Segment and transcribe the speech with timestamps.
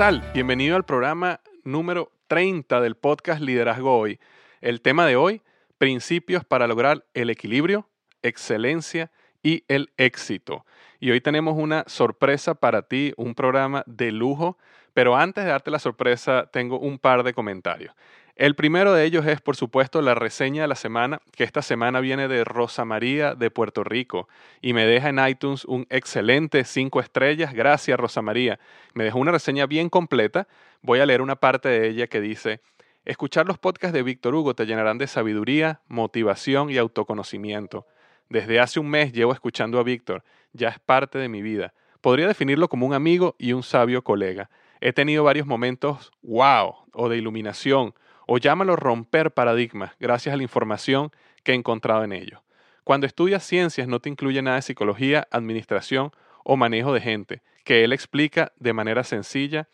[0.00, 0.22] Tal?
[0.32, 4.18] Bienvenido al programa número 30 del podcast Liderazgo Hoy.
[4.62, 5.42] El tema de hoy,
[5.76, 7.86] principios para lograr el equilibrio,
[8.22, 9.10] excelencia
[9.42, 10.64] y el éxito.
[11.00, 14.56] Y hoy tenemos una sorpresa para ti, un programa de lujo,
[14.94, 17.94] pero antes de darte la sorpresa tengo un par de comentarios.
[18.40, 22.00] El primero de ellos es, por supuesto, la reseña de la semana, que esta semana
[22.00, 24.30] viene de Rosa María de Puerto Rico
[24.62, 27.52] y me deja en iTunes un excelente 5 estrellas.
[27.52, 28.58] Gracias, Rosa María.
[28.94, 30.48] Me dejó una reseña bien completa.
[30.80, 32.62] Voy a leer una parte de ella que dice,
[33.04, 37.86] escuchar los podcasts de Víctor Hugo te llenarán de sabiduría, motivación y autoconocimiento.
[38.30, 40.24] Desde hace un mes llevo escuchando a Víctor,
[40.54, 41.74] ya es parte de mi vida.
[42.00, 44.48] Podría definirlo como un amigo y un sabio colega.
[44.80, 47.92] He tenido varios momentos wow o de iluminación
[48.32, 51.10] o llámalo romper paradigmas gracias a la información
[51.42, 52.44] que he encontrado en ello.
[52.84, 56.12] Cuando estudias ciencias no te incluye nada de psicología, administración
[56.44, 59.66] o manejo de gente, que él explica de manera sencilla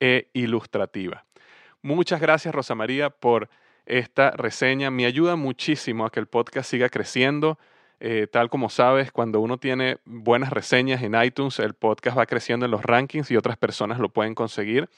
[0.00, 1.24] e ilustrativa.
[1.82, 3.48] Muchas gracias Rosa María por
[3.86, 4.90] esta reseña.
[4.90, 7.60] Me ayuda muchísimo a que el podcast siga creciendo.
[8.00, 12.66] Eh, tal como sabes, cuando uno tiene buenas reseñas en iTunes, el podcast va creciendo
[12.66, 14.88] en los rankings y otras personas lo pueden conseguir.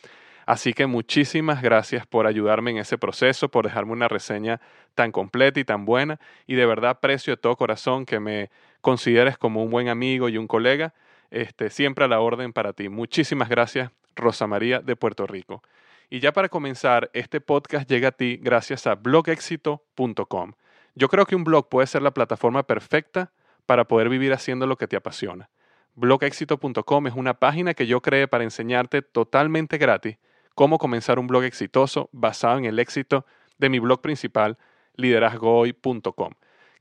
[0.47, 4.60] Así que muchísimas gracias por ayudarme en ese proceso, por dejarme una reseña
[4.94, 6.19] tan completa y tan buena.
[6.47, 8.50] Y de verdad aprecio de todo corazón que me
[8.81, 10.94] consideres como un buen amigo y un colega.
[11.31, 12.88] Este, siempre a la orden para ti.
[12.88, 15.62] Muchísimas gracias, Rosa María de Puerto Rico.
[16.10, 20.52] Y ya para comenzar, este podcast llega a ti gracias a blogexito.com.
[20.94, 23.32] Yo creo que un blog puede ser la plataforma perfecta
[23.64, 25.48] para poder vivir haciendo lo que te apasiona.
[25.94, 30.19] Blogexito.com es una página que yo creé para enseñarte totalmente gratis
[30.54, 33.26] cómo comenzar un blog exitoso basado en el éxito
[33.58, 34.58] de mi blog principal,
[34.96, 36.32] liderazgohoy.com,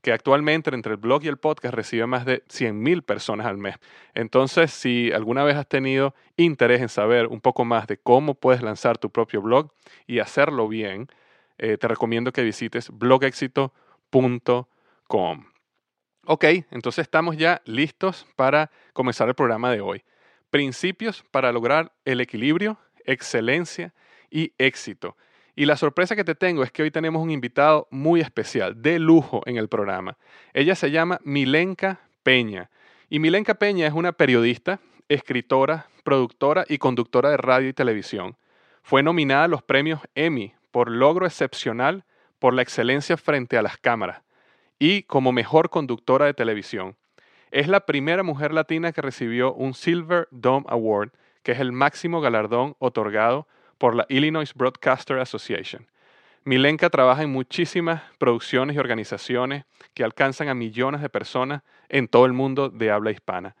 [0.02, 3.76] que actualmente entre el blog y el podcast recibe más de 100.000 personas al mes.
[4.14, 8.62] Entonces, si alguna vez has tenido interés en saber un poco más de cómo puedes
[8.62, 9.72] lanzar tu propio blog
[10.06, 11.08] y hacerlo bien,
[11.58, 15.44] eh, te recomiendo que visites blogexito.com.
[16.24, 20.04] Ok, entonces estamos ya listos para comenzar el programa de hoy.
[20.50, 23.92] Principios para lograr el equilibrio excelencia
[24.30, 25.16] y éxito.
[25.54, 28.98] Y la sorpresa que te tengo es que hoy tenemos un invitado muy especial, de
[28.98, 30.16] lujo en el programa.
[30.54, 32.70] Ella se llama Milenka Peña.
[33.10, 38.36] Y Milenka Peña es una periodista, escritora, productora y conductora de radio y televisión.
[38.82, 42.04] Fue nominada a los premios Emmy por logro excepcional
[42.38, 44.22] por la excelencia frente a las cámaras
[44.78, 46.96] y como mejor conductora de televisión.
[47.52, 52.20] Es la primera mujer latina que recibió un Silver Dome Award, que es el máximo
[52.20, 53.46] galardón otorgado
[53.78, 55.86] por la Illinois Broadcaster Association.
[56.44, 62.26] Milenka trabaja en muchísimas producciones y organizaciones que alcanzan a millones de personas en todo
[62.26, 63.54] el mundo de habla hispana.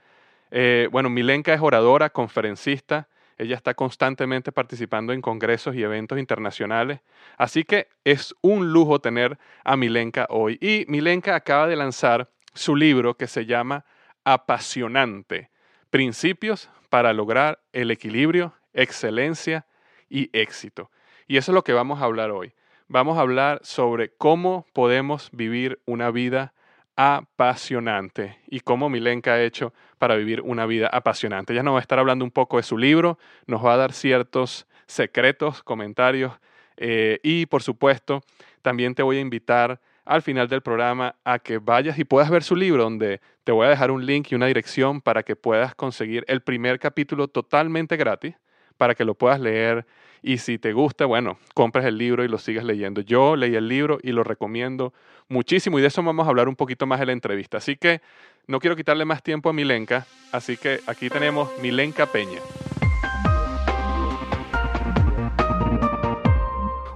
[0.50, 3.08] Eh, bueno, Milenka es oradora, conferencista,
[3.38, 7.00] ella está constantemente participando en congresos y eventos internacionales,
[7.38, 10.58] así que es un lujo tener a Milenka hoy.
[10.60, 13.84] Y Milenka acaba de lanzar su libro que se llama
[14.24, 15.50] Apasionante,
[15.92, 19.64] Principios para lograr el equilibrio, excelencia
[20.10, 20.90] y éxito.
[21.28, 22.52] Y eso es lo que vamos a hablar hoy
[22.92, 26.52] vamos a hablar sobre cómo podemos vivir una vida
[26.94, 31.54] apasionante y cómo Milenka ha hecho para vivir una vida apasionante.
[31.54, 33.94] Ella nos va a estar hablando un poco de su libro, nos va a dar
[33.94, 36.34] ciertos secretos, comentarios
[36.76, 38.20] eh, y por supuesto
[38.60, 42.42] también te voy a invitar al final del programa a que vayas y puedas ver
[42.42, 45.74] su libro donde te voy a dejar un link y una dirección para que puedas
[45.74, 48.34] conseguir el primer capítulo totalmente gratis
[48.76, 49.86] para que lo puedas leer
[50.22, 53.00] y si te gusta, bueno, compres el libro y lo sigas leyendo.
[53.00, 54.92] Yo leí el libro y lo recomiendo
[55.28, 57.58] muchísimo y de eso vamos a hablar un poquito más en la entrevista.
[57.58, 58.00] Así que
[58.46, 62.40] no quiero quitarle más tiempo a Milenka, así que aquí tenemos Milenka Peña.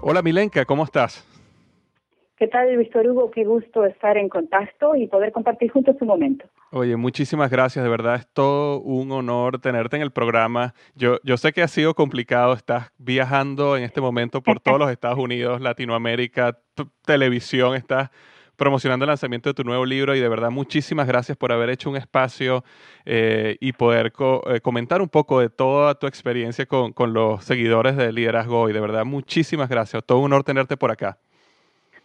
[0.00, 1.35] Hola Milenka, ¿cómo estás?
[2.38, 3.30] ¿Qué tal, Víctor Hugo?
[3.30, 6.44] Qué gusto estar en contacto y poder compartir juntos un momento.
[6.70, 10.74] Oye, muchísimas gracias, de verdad es todo un honor tenerte en el programa.
[10.94, 14.90] Yo, yo sé que ha sido complicado, estás viajando en este momento por todos los
[14.92, 16.58] Estados Unidos, Latinoamérica,
[17.06, 18.10] televisión, estás
[18.56, 21.88] promocionando el lanzamiento de tu nuevo libro y de verdad muchísimas gracias por haber hecho
[21.88, 22.64] un espacio
[23.06, 24.12] eh, y poder
[24.46, 28.74] eh, comentar un poco de toda tu experiencia con, con los seguidores de Liderazgo y
[28.74, 31.18] de verdad muchísimas gracias, todo un honor tenerte por acá.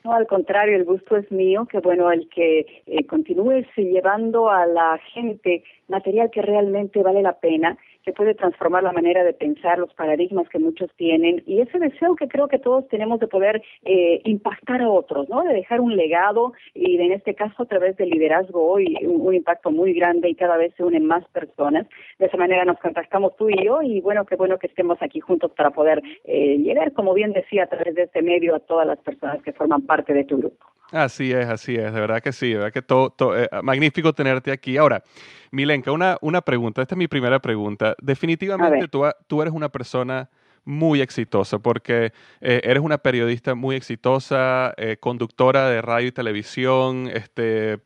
[0.03, 4.65] No, al contrario, el gusto es mío, que bueno, el que eh, continúes llevando a
[4.65, 9.79] la gente material que realmente vale la pena que puede transformar la manera de pensar,
[9.79, 13.61] los paradigmas que muchos tienen y ese deseo que creo que todos tenemos de poder
[13.83, 15.43] eh, impactar a otros, ¿no?
[15.43, 19.71] De dejar un legado y en este caso a través del liderazgo hoy un, impacto
[19.71, 21.87] muy grande y cada vez se unen más personas.
[22.19, 25.19] De esa manera nos contactamos tú y yo y bueno, qué bueno que estemos aquí
[25.19, 28.85] juntos para poder eh, llegar, como bien decía, a través de este medio a todas
[28.87, 30.65] las personas que forman parte de tu grupo.
[30.91, 34.51] Así es, así es, de verdad que sí, de verdad que todo, eh, magnífico tenerte
[34.51, 34.75] aquí.
[34.75, 35.03] Ahora,
[35.49, 37.95] Milenka, una, una pregunta, esta es mi primera pregunta.
[38.01, 40.29] Definitivamente tú, tú eres una persona
[40.63, 47.09] muy exitosa porque eh, eres una periodista muy exitosa, eh, conductora de radio y televisión,
[47.13, 47.79] este,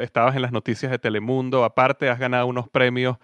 [0.00, 3.18] estabas en las noticias de Telemundo, aparte has ganado unos premios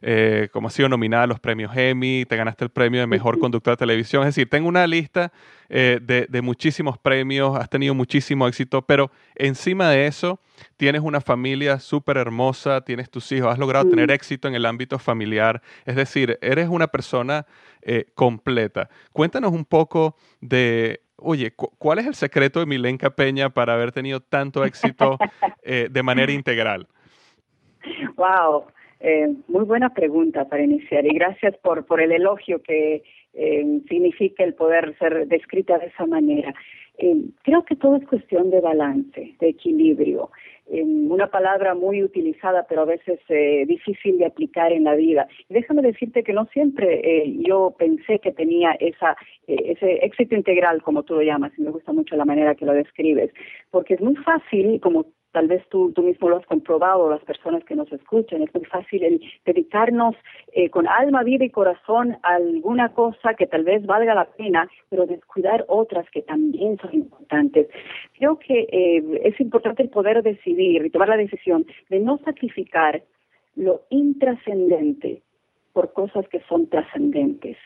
[0.00, 3.38] eh, como has sido nominada a los premios Emmy, te ganaste el premio de mejor
[3.38, 4.22] conductor de televisión.
[4.22, 5.32] Es decir, tengo una lista
[5.68, 10.40] eh, de, muchísimos premios, has tenido muchísimo éxito, pero encima de eso
[10.76, 14.98] tienes una familia súper hermosa, tienes tus hijos, has logrado tener éxito en el ámbito
[14.98, 15.62] familiar.
[15.84, 17.46] Es decir, eres una persona
[17.88, 18.88] eh, completa.
[19.12, 24.20] Cuéntanos un poco de Oye, ¿cuál es el secreto de Milenka Peña para haber tenido
[24.20, 25.18] tanto éxito
[25.64, 26.86] de manera integral?
[28.16, 28.66] Wow,
[29.00, 33.04] eh, muy buena pregunta para iniciar y gracias por, por el elogio que
[33.34, 36.52] eh, significa el poder ser descrita de esa manera.
[36.98, 40.30] Eh, creo que todo es cuestión de balance, de equilibrio.
[40.70, 43.18] Una palabra muy utilizada, pero a veces
[43.66, 45.26] difícil de aplicar en la vida.
[45.48, 51.02] Y déjame decirte que no siempre yo pensé que tenía esa, ese éxito integral, como
[51.02, 53.30] tú lo llamas, y me gusta mucho la manera que lo describes,
[53.70, 57.64] porque es muy fácil, como tal vez tú, tú mismo lo has comprobado, las personas
[57.64, 60.14] que nos escuchan, es muy fácil el dedicarnos
[60.52, 64.68] eh, con alma, vida y corazón a alguna cosa que tal vez valga la pena,
[64.88, 67.68] pero descuidar otras que también son importantes.
[68.16, 73.02] Creo que eh, es importante el poder decidir y tomar la decisión de no sacrificar
[73.54, 75.22] lo intrascendente
[75.72, 77.56] por cosas que son trascendentes.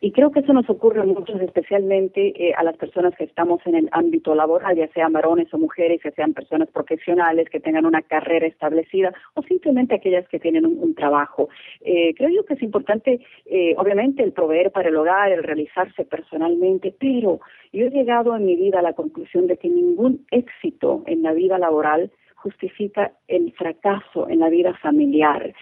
[0.00, 3.76] Y creo que eso nos ocurre mucho, especialmente eh, a las personas que estamos en
[3.76, 8.02] el ámbito laboral, ya sean varones o mujeres, ya sean personas profesionales que tengan una
[8.02, 11.48] carrera establecida o simplemente aquellas que tienen un, trabajo.
[11.80, 16.04] Eh, creo yo que es importante, eh, obviamente, el proveer para el hogar, el realizarse
[16.04, 17.40] personalmente, pero
[17.72, 21.32] yo he llegado en mi vida a la conclusión de que ningún éxito en la
[21.32, 22.10] vida laboral
[22.42, 25.54] justifica el fracaso en la vida familiar.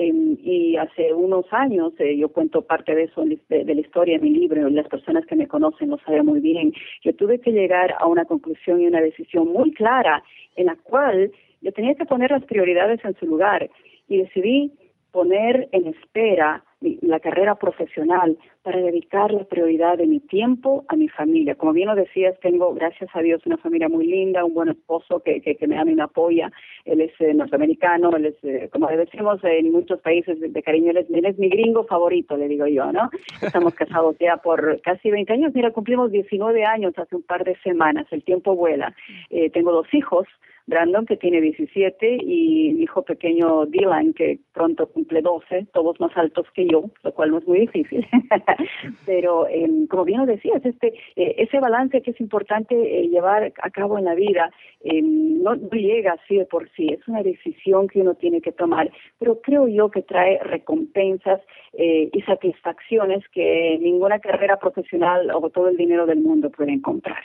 [0.00, 4.30] y hace unos años, eh, yo cuento parte de eso de, la historia en mi
[4.30, 7.96] libro, y las personas que me conocen lo saben muy bien, yo tuve que llegar
[7.98, 10.22] a una conclusión y una decisión muy clara
[10.54, 13.68] en la cual yo tenía que poner las prioridades en su lugar
[14.08, 14.72] y decidí
[15.10, 21.08] poner en espera la carrera profesional para dedicar la prioridad de mi tiempo a mi
[21.08, 21.56] familia.
[21.56, 25.20] Como bien lo decías, tengo, gracias a Dios, una familia muy linda, un buen esposo
[25.20, 26.52] que, que, me ama y me apoya.
[26.84, 30.98] Él es eh, norteamericano, él es, eh, como decimos en muchos países de, cariño, él
[30.98, 33.10] es, él es, mi gringo favorito, le digo yo, ¿no?
[33.42, 35.52] Estamos casados ya por casi 20 años.
[35.54, 38.06] Mira, cumplimos 19 años hace un par de semanas.
[38.10, 38.94] El tiempo vuela.
[39.30, 40.26] Eh, tengo dos hijos.
[40.68, 46.14] Brandon, que tiene 17, y mi hijo pequeño Dylan, que pronto cumple 12, todos más
[46.16, 48.06] altos que yo, lo cual no es muy difícil.
[49.06, 53.50] Pero, em, como bien lo decías, este, eh, ese balance que es importante eh, llevar
[53.62, 54.50] a cabo en la vida
[54.82, 58.90] em, no, llega así de por sí, es una decisión que uno tiene que tomar,
[59.18, 61.40] pero creo yo que trae recompensas
[61.72, 67.22] eh, y satisfacciones que ninguna carrera profesional o todo el dinero del mundo pueden comprar.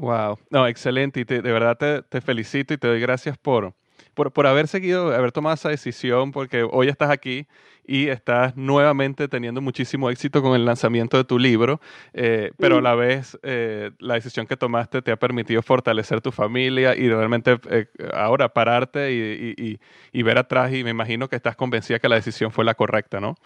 [0.00, 3.74] Wow, no, excelente y de verdad te, te, felicito y te doy gracias por,
[4.14, 7.46] por, por, haber seguido, haber tomado esa decisión, porque hoy estás aquí
[7.86, 11.82] y estás nuevamente teniendo muchísimo éxito con el lanzamiento de tu libro,
[12.14, 16.32] eh, pero a la vez eh, la decisión que tomaste te ha permitido fortalecer tu
[16.32, 19.80] familia y realmente eh, ahora pararte y, y,
[20.18, 23.20] y ver atrás y me imagino que estás convencida que la decisión fue la correcta,
[23.20, 23.36] ¿no?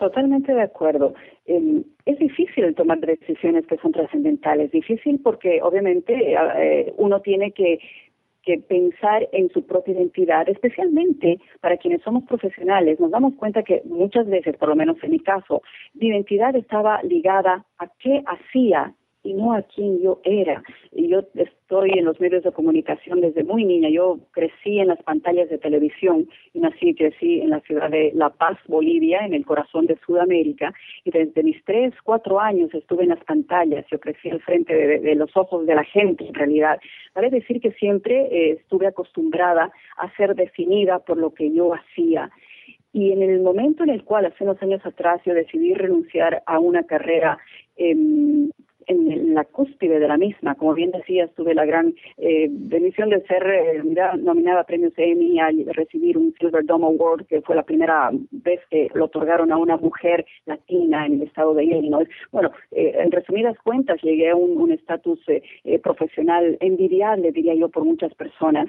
[0.00, 1.12] Totalmente de acuerdo.
[1.44, 4.70] Eh, es difícil tomar decisiones que son trascendentales.
[4.72, 7.78] Difícil porque obviamente eh, uno tiene que,
[8.42, 12.98] que pensar en su propia identidad, especialmente para quienes somos profesionales.
[12.98, 15.60] Nos damos cuenta que muchas veces, por lo menos en mi caso,
[15.92, 20.62] mi identidad estaba ligada a qué hacía y no a quién yo era.
[20.92, 23.88] Y yo estoy en los medios de comunicación desde muy niña.
[23.90, 28.12] Yo crecí en las pantallas de televisión y nací y crecí en la ciudad de
[28.14, 30.72] La Paz, Bolivia, en el corazón de Sudamérica.
[31.04, 33.84] Y desde mis tres, cuatro años estuve en las pantallas.
[33.90, 36.80] Yo crecí al frente de, los ojos de la gente, en realidad.
[37.14, 42.30] Vale decir que siempre eh, estuve acostumbrada a ser definida por lo que yo hacía.
[42.92, 46.58] Y en el momento en el cual, hace unos años atrás, yo decidí renunciar a
[46.58, 47.38] una carrera
[47.76, 47.94] eh,
[48.90, 50.54] en la cúspide de la misma.
[50.56, 53.82] Como bien decías, tuve la gran eh, bendición de ser eh,
[54.18, 58.60] nominada a premios Emmy y recibir un Silver Dome Award, que fue la primera vez
[58.70, 62.08] que lo otorgaron a una mujer latina en el estado de Illinois.
[62.32, 65.20] Bueno, eh, en resumidas cuentas, llegué a un estatus
[65.82, 68.68] profesional envidiable, diría yo, por muchas personas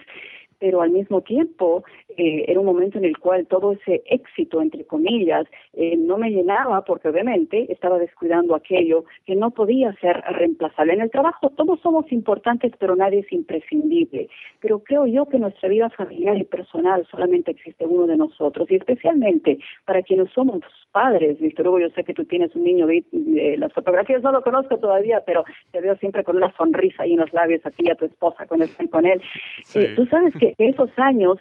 [0.62, 1.84] pero al mismo tiempo
[2.18, 6.30] eh, era un momento en el cual todo ese éxito, entre comillas, eh, no me
[6.30, 10.94] llenaba porque obviamente estaba descuidando aquello que no podía ser reemplazable.
[10.94, 14.30] En el trabajo todos somos importantes, pero nadie es imprescindible.
[14.60, 18.76] Pero creo yo que nuestra vida familiar y personal solamente existe uno de nosotros y
[18.76, 23.04] especialmente para quienes somos padres, Víctor Hugo, yo sé que tú tienes un niño, de,
[23.58, 27.20] las fotografías no lo conozco todavía, pero te veo siempre con una sonrisa ahí en
[27.20, 29.22] los labios a ti y a tu esposa cuando están con él.
[29.74, 31.38] Eh, tú sabes que esos años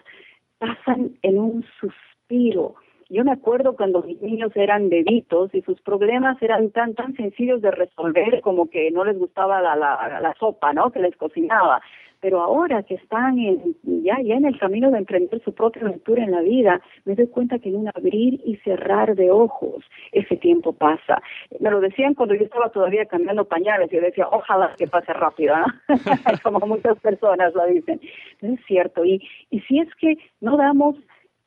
[0.59, 2.75] pasan en un suspiro.
[3.09, 7.61] Yo me acuerdo cuando mis niños eran bebitos y sus problemas eran tan tan sencillos
[7.61, 10.93] de resolver como que no les gustaba la, la, la sopa, ¿no?
[10.93, 11.83] Que les cocinaba
[12.21, 16.23] pero ahora que están en, ya, ya en el camino de emprender su propia aventura
[16.25, 20.37] en la vida, me doy cuenta que en un abrir y cerrar de ojos ese
[20.37, 21.23] tiempo pasa.
[21.59, 25.57] Me lo decían cuando yo estaba todavía cambiando pañales, yo decía, ojalá que pase rápido,
[25.57, 25.67] ¿no?
[26.43, 28.01] como muchas personas lo dicen.
[28.43, 30.97] No es cierto, y, y si es que no damos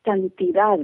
[0.02, 0.78] cantidad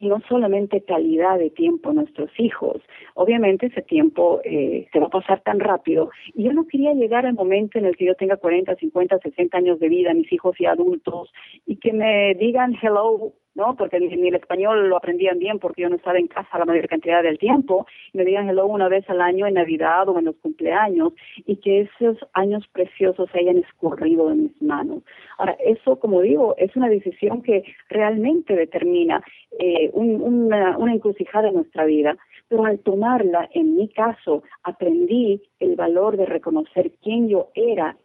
[0.00, 2.82] no solamente calidad de tiempo a nuestros hijos.
[3.14, 7.26] Obviamente ese tiempo eh, se va a pasar tan rápido y yo no quería llegar
[7.26, 10.60] al momento en el que yo tenga 40, 50, 60 años de vida, mis hijos
[10.60, 11.32] y adultos,
[11.66, 13.74] y que me digan hello ¿no?
[13.74, 16.88] Porque ni, el español lo aprendían bien porque yo no estaba en casa la mayor
[16.88, 17.86] cantidad del tiempo.
[18.12, 21.12] me digan hello una vez al año en Navidad o en los cumpleaños
[21.46, 25.02] y que esos años preciosos se hayan escurrido de mis manos.
[25.38, 29.22] Ahora, eso, como digo, es una decisión que realmente determina
[29.58, 32.16] eh, una, una encrucijada en nuestra vida
[32.48, 37.96] pero al tomarla, en mi caso, aprendí el valor de reconocer quién yo era,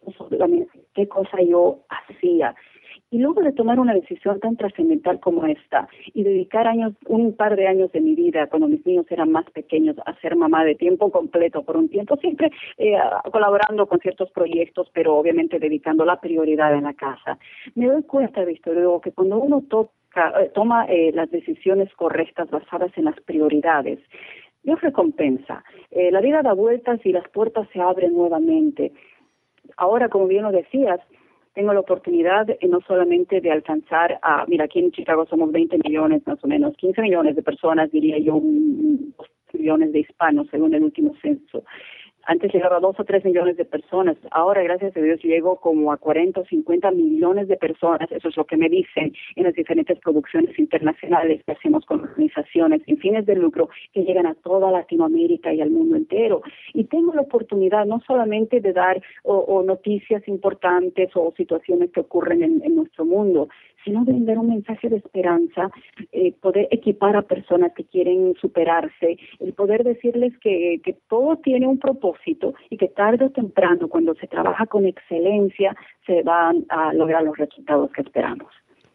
[0.94, 2.54] qué cosa yo hacía,
[3.12, 7.56] y luego de tomar una decisión tan trascendental como esta y dedicar años, un par
[7.56, 10.74] de años de mi vida cuando mis niños eran más pequeños a ser mamá de
[10.74, 12.96] tiempo completo por un tiempo, siempre eh,
[13.30, 17.38] colaborando con ciertos proyectos, pero obviamente dedicando la prioridad en la casa,
[17.74, 22.96] me doy cuenta, Víctor, que cuando uno toca, eh, toma eh, las decisiones correctas basadas
[22.96, 23.98] en las prioridades,
[24.62, 25.64] Dios recompensa.
[25.90, 28.92] la vida da vueltas y las puertas se abren nuevamente.
[29.76, 31.00] Ahora, como bien lo decías,
[31.54, 35.78] tengo la oportunidad eh, no solamente de alcanzar a, mira, aquí en Chicago somos 20
[35.84, 38.42] millones más o menos, 15 millones de personas, diría yo, 2
[39.52, 41.64] millones de hispanos según el último censo.
[42.24, 44.16] Antes llegaba a dos o tres millones de personas.
[44.30, 48.10] Ahora, gracias a Dios, llego como a 40 o 50 millones de personas.
[48.12, 52.82] Eso es lo que me dicen en las diferentes producciones internacionales que hacemos con organizaciones
[52.86, 56.42] sin fines de lucro que llegan a toda Latinoamérica y al mundo entero.
[56.74, 62.42] Y tengo la oportunidad no solamente de dar o, noticias importantes o situaciones que ocurren
[62.42, 63.48] en, nuestro mundo,
[63.84, 65.70] sino de enviar un mensaje de esperanza,
[66.12, 71.66] eh, poder equipar a personas que quieren superarse, el poder decirles que, que todo tiene
[71.66, 75.74] un propósito y que tarde o temprano, cuando se trabaja con excelencia,
[76.06, 78.52] se van a lograr los resultados que esperamos.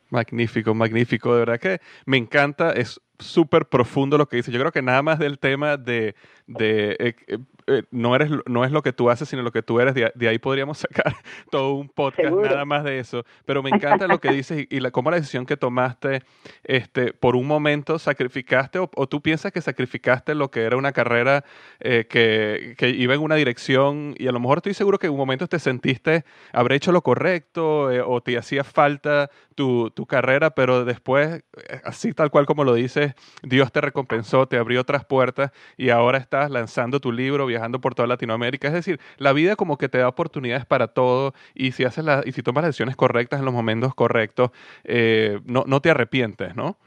[0.09, 1.33] Magnífico, magnífico.
[1.33, 4.51] De verdad que me encanta, es súper profundo lo que dice.
[4.51, 8.63] Yo creo que nada más del tema de, de eh, eh, eh, no, eres, no
[8.63, 9.93] es lo que tú haces, sino lo que tú eres.
[9.93, 11.15] De, ahí podríamos sacar
[11.49, 13.25] todo un podcast nada más de eso.
[13.45, 16.23] Pero me encanta lo que dices y, la, cómo la decisión que tomaste,
[16.63, 21.43] este, por un momento sacrificaste o, tú piensas que sacrificaste lo que era una carrera
[21.79, 25.19] que, que, iba en una dirección y a lo mejor estoy seguro que en un
[25.19, 30.85] momento te sentiste haber hecho lo correcto o te hacía falta tu, tu carrera, pero
[30.85, 31.43] después,
[31.83, 33.06] así tal cual como lo dices,
[33.43, 37.95] Dios te recompensó, te abrió otras puertas y ahora estás lanzando tu libro, viajando por
[37.95, 38.67] toda Latinoamérica.
[38.67, 42.23] Es decir, la vida como que te da oportunidades para todo y si haces la,
[42.25, 44.51] y si tomas las decisiones correctas en los momentos correctos,
[44.83, 46.77] eh, no, no te arrepientes, ¿no?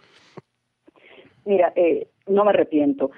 [1.45, 3.11] Mira, eh, no me arrepiento.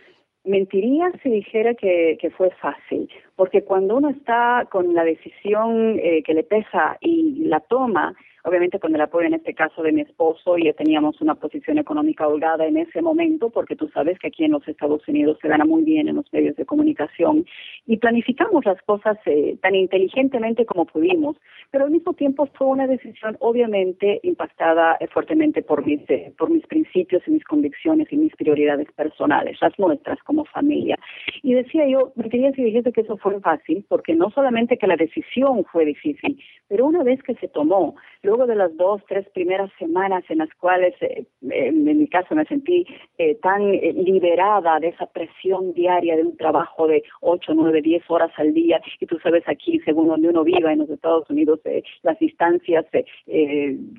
[0.44, 6.22] Mentiría si dijera que, que, fue fácil, porque cuando uno está con la decisión eh,
[6.24, 10.00] que le pesa y la toma, obviamente con el apoyo en este caso de mi
[10.00, 14.44] esposo y teníamos una posición económica holgada en ese momento, porque tú sabes que aquí
[14.44, 17.44] en los Estados Unidos se gana muy bien en los medios de comunicación
[17.86, 21.36] y planificamos las cosas eh, tan inteligentemente como pudimos,
[21.70, 26.50] pero al mismo tiempo fue una decisión obviamente impactada eh, fuertemente por mis, eh, por
[26.50, 30.98] mis principios y mis convicciones y mis prioridades personales, las nuestras como familia.
[31.42, 34.96] Y decía yo, me quería dijese que eso fue fácil, porque no solamente que la
[34.96, 37.96] decisión fue difícil, pero una vez que se tomó,
[38.32, 42.46] luego de las dos, tres primeras semanas en las cuales, eh, en mi caso, me
[42.46, 42.86] sentí
[43.18, 48.02] eh, tan eh, liberada de esa presión diaria de un trabajo de ocho, nueve, diez
[48.08, 51.60] horas al día, y tú sabes aquí, según donde uno viva en los Estados Unidos,
[52.02, 52.86] las distancias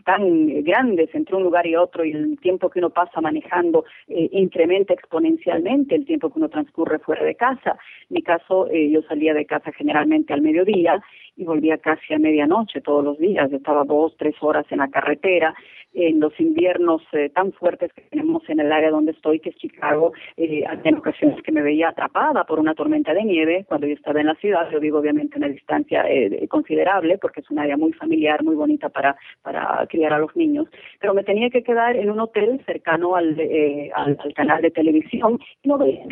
[0.05, 4.93] tan grandes entre un lugar y otro y el tiempo que uno pasa manejando incrementa
[4.93, 7.77] exponencialmente el tiempo que uno transcurre fuera de casa.
[8.09, 11.01] En mi caso, yo salía de casa generalmente al mediodía
[11.35, 13.51] y volvía casi a medianoche todos los días.
[13.51, 15.53] Estaba dos, tres horas en la carretera
[15.93, 19.55] en los inviernos eh, tan fuertes que tenemos en el área donde estoy, que es
[19.55, 23.93] Chicago, eh, en ocasiones que me veía atrapada por una tormenta de nieve cuando yo
[23.93, 24.69] estaba en la ciudad.
[24.71, 28.55] Yo vivo obviamente en una distancia eh, considerable porque es un área muy familiar, muy
[28.55, 30.67] bonita para, para criar a los niños,
[30.99, 35.39] pero me tenía que quedar en un hotel cercano al, eh, al, canal de televisión
[35.61, 36.03] y no veía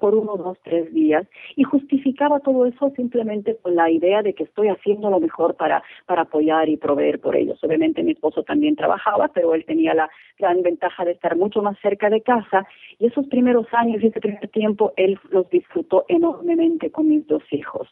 [0.00, 1.26] por uno, dos, tres días
[1.56, 5.82] y justificaba todo eso simplemente con la idea de que estoy haciendo lo mejor para,
[6.06, 7.62] para apoyar y proveer por ellos.
[7.62, 11.78] Obviamente mi esposo también trabajaba pero él tenía la gran ventaja de estar mucho más
[11.80, 12.66] cerca de casa
[12.98, 17.42] y esos primeros años y ese primer tiempo él los disfrutó enormemente con mis dos
[17.52, 17.88] hijos.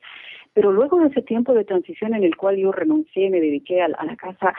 [0.55, 3.83] Pero luego de ese tiempo de transición en el cual yo renuncié y me dediqué
[3.83, 4.53] a, la casa,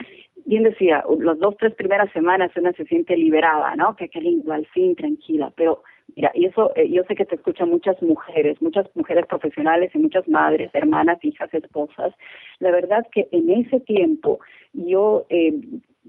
[0.46, 3.96] bien decía, las dos, tres primeras semanas una se siente liberada, ¿no?
[3.96, 5.82] Que qué lindo, al fin, tranquila, pero
[6.18, 9.98] Mira, y eso, eh, yo sé que te escuchan muchas mujeres, muchas mujeres profesionales y
[9.98, 12.12] muchas madres, hermanas, hijas, esposas.
[12.58, 14.40] La verdad que en ese tiempo
[14.72, 15.54] yo eh,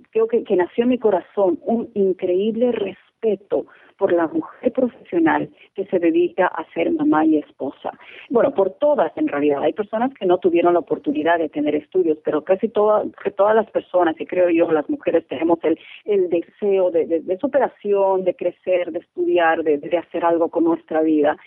[0.09, 3.67] creo que, que nació en mi corazón un increíble respeto
[3.99, 7.91] por la mujer profesional que se dedica a ser mamá y esposa.
[8.29, 9.61] Bueno, por todas en realidad.
[9.61, 13.69] Hay personas que no tuvieron la oportunidad de tener estudios, pero casi todas, todas las
[13.69, 18.91] personas, y creo yo, las mujeres tenemos el, el deseo de, de, superación, de crecer,
[18.91, 21.37] de estudiar, de, de hacer algo con nuestra vida.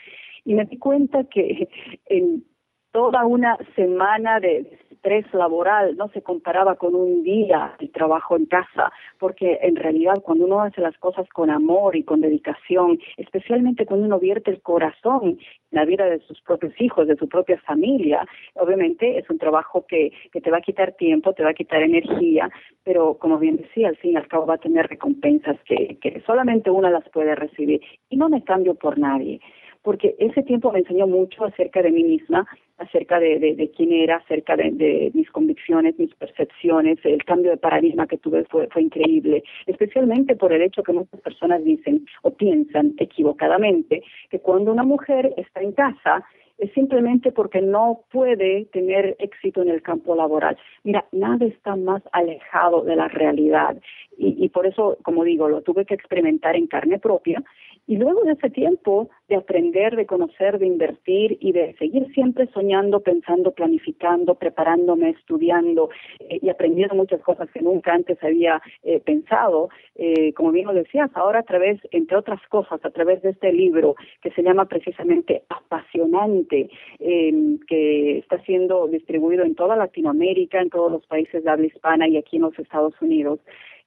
[0.45, 1.69] Y me di cuenta que
[2.07, 2.45] en
[2.93, 8.47] toda una semana de estrés laboral no se comparaba con un día de trabajo en
[8.47, 13.85] casa, porque en realidad cuando uno hace las cosas con amor y con dedicación, especialmente
[13.85, 15.39] cuando uno vierte el corazón en
[15.71, 18.25] la vida de sus propios hijos, de su propia familia,
[18.55, 21.83] obviamente es un trabajo que, que te va a quitar tiempo, te va a quitar
[21.83, 22.49] energía,
[22.85, 26.23] pero como bien decía, al fin y al cabo va a tener recompensas que, que
[26.27, 27.81] solamente una las puede recibir.
[28.09, 29.41] Y no me cambio por nadie
[29.83, 32.47] porque ese tiempo me enseñó mucho acerca de mí misma,
[32.83, 38.07] acerca de, de, quién era, acerca de, mis convicciones, mis percepciones, el cambio de paradigma
[38.07, 42.95] que tuve fue, fue increíble, especialmente por el hecho que muchas personas dicen o piensan
[42.99, 46.25] equivocadamente que cuando una mujer está en casa,
[46.59, 50.57] es simplemente porque no puede tener éxito en el campo laboral.
[50.85, 53.77] Mira, nada está más alejado de la realidad
[54.17, 57.43] y, y por eso, como digo, lo tuve que experimentar en carne propia
[57.87, 62.47] y luego de ese tiempo de aprender, de conocer, de invertir y de seguir siempre
[62.55, 65.91] soñando, pensando, planificando, preparándome, estudiando
[66.21, 69.69] eh, y aprendiendo muchas cosas que nunca antes había eh, pensado.
[69.97, 73.53] Eh, como bien lo decías, ahora a través, entre otras cosas, a través de este
[73.53, 80.71] libro que se llama precisamente Apasionante, em, que está siendo distribuido en toda Latinoamérica, en
[80.71, 83.41] todos los países de habla hispana y aquí en los Estados Unidos.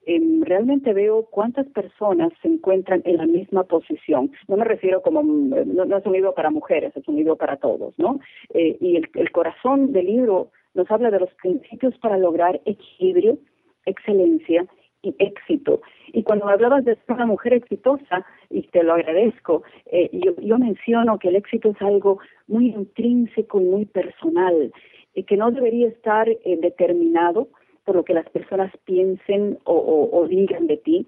[0.08, 4.32] Em, realmente veo cuántas personas se encuentran en la misma posición.
[4.48, 7.98] No me refiero como, no, es un libro para mujeres, es un libro para todos,
[7.98, 8.20] ¿no?
[8.54, 13.39] Eh, y el, el corazón del libro nos habla de los principios para lograr equilibrio,
[13.86, 14.68] excelencia
[15.02, 15.82] y éxito.
[16.13, 20.58] Y cuando hablabas de ser una mujer exitosa, y te lo agradezco, eh, yo, yo
[20.58, 24.72] menciono que el éxito es algo muy intrínseco y muy personal,
[25.13, 27.48] y que no debería estar eh, determinado
[27.86, 31.08] por lo que las personas piensen o, digan de ti,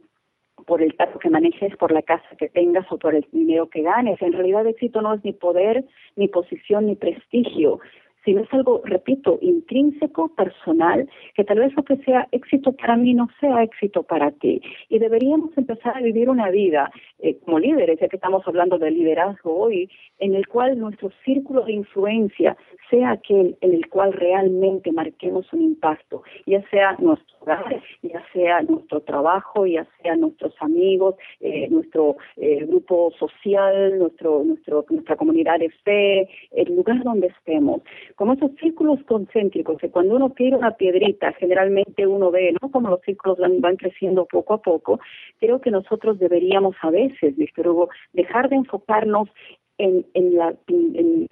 [0.66, 3.82] por el cargo que manejes, por la casa que tengas o por el dinero que
[3.82, 4.22] ganes.
[4.22, 5.86] En realidad éxito no es ni poder,
[6.16, 7.80] ni posición, ni prestigio,
[8.28, 13.14] sino es algo, repito, intrínseco, personal, que tal vez lo que sea éxito para mí
[13.14, 14.62] no sea éxito para ti.
[14.90, 18.92] Y deberíamos empezar a vivir una vida eh, como líderes, ya que estamos hablando de
[18.92, 22.58] liderazgo hoy, en el cual nuestro círculo de influencia
[22.90, 28.62] sea aquel en el cual realmente marquemos un impacto, ya sea nuestro hogar, ya sea
[28.64, 35.60] nuestro trabajo, ya sea nuestros amigos, eh, nuestro eh, grupo social, nuestro, nuestro, nuestra comunidad
[35.60, 37.82] de fe, el lugar donde estemos
[38.18, 42.72] como esos círculos concéntricos, que cuando uno tira una piedrita, generalmente uno ve, ¿no?
[42.72, 45.00] Como los círculos van, creciendo poco a poco,
[45.40, 49.30] creo que nosotros deberíamos a veces, Víctor Hugo, dejar de enfocarnos
[49.78, 51.28] en, en, la, en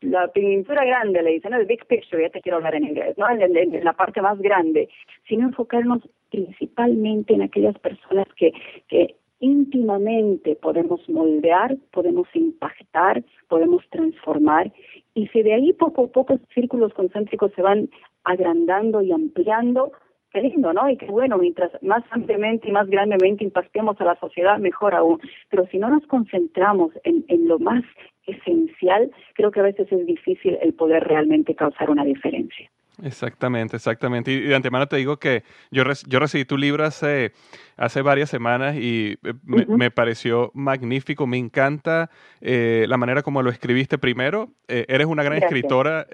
[0.00, 3.28] la, pintura grande, le dicen, el big picture, ya te quiero hablar en inglés, ¿no?
[3.28, 4.88] En, en, la parte más grande,
[5.28, 6.00] sino enfocarnos
[6.30, 8.52] principalmente en aquellas personas que,
[8.88, 14.72] que íntimamente podemos moldear, podemos impactar, podemos transformar
[15.14, 17.88] y si de ahí poco a poco círculos concéntricos se van
[18.24, 19.92] agrandando y ampliando,
[20.32, 20.88] qué lindo, ¿no?
[20.90, 25.20] Y qué bueno, mientras más ampliamente y más grandemente impactemos a la sociedad, mejor aún.
[25.48, 27.84] Pero si no nos concentramos en, en lo más
[28.26, 32.70] esencial, creo que a veces es difícil el poder realmente causar una diferencia.
[33.02, 34.32] Exactamente, exactamente.
[34.32, 37.32] Y de antemano te digo que yo, yo recibí tu libro hace,
[37.76, 41.26] hace varias semanas y eh, me, pareció magnífico.
[41.26, 44.50] Me encanta eh, la manera como lo escribiste primero.
[44.68, 46.06] Eh, eres una gran escritora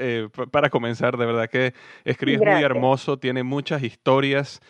[0.51, 1.73] para comenzar, de verdad que
[2.05, 4.61] escribes muy hermoso, tiene muchas historias,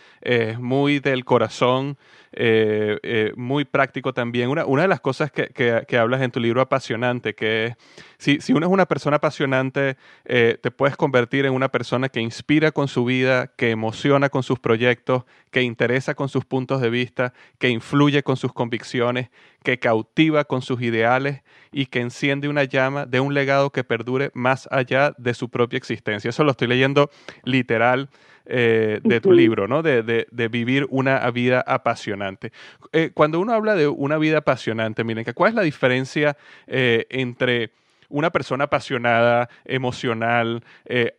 [0.58, 1.96] muy del corazón.
[2.34, 4.48] Eh, eh, muy práctico también.
[4.48, 7.76] Una, una de las cosas que, que, hablas en tu libro apasionante, que es,
[8.16, 12.20] si, si uno es una persona apasionante, eh, te puedes convertir en una persona que
[12.20, 16.90] inspira con su vida, que emociona con sus proyectos, que interesa con sus puntos de
[16.90, 19.30] vista, que influye con sus convicciones,
[19.62, 24.30] que cautiva con sus ideales y que enciende una llama de un legado que perdure
[24.34, 26.28] más allá de su propia existencia.
[26.30, 27.10] Eso lo estoy leyendo
[27.44, 28.08] literal
[28.44, 29.82] eh, de tu libro, ¿no?
[29.82, 32.50] De, de, vivir una vida apasionante.
[32.92, 36.36] Eh, cuando uno habla de una vida apasionante, miren, ¿cuál es la diferencia
[36.66, 37.70] eh, entre
[38.12, 40.62] una persona apasionada, emocional,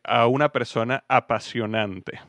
[0.03, 2.19] a una persona apasionante?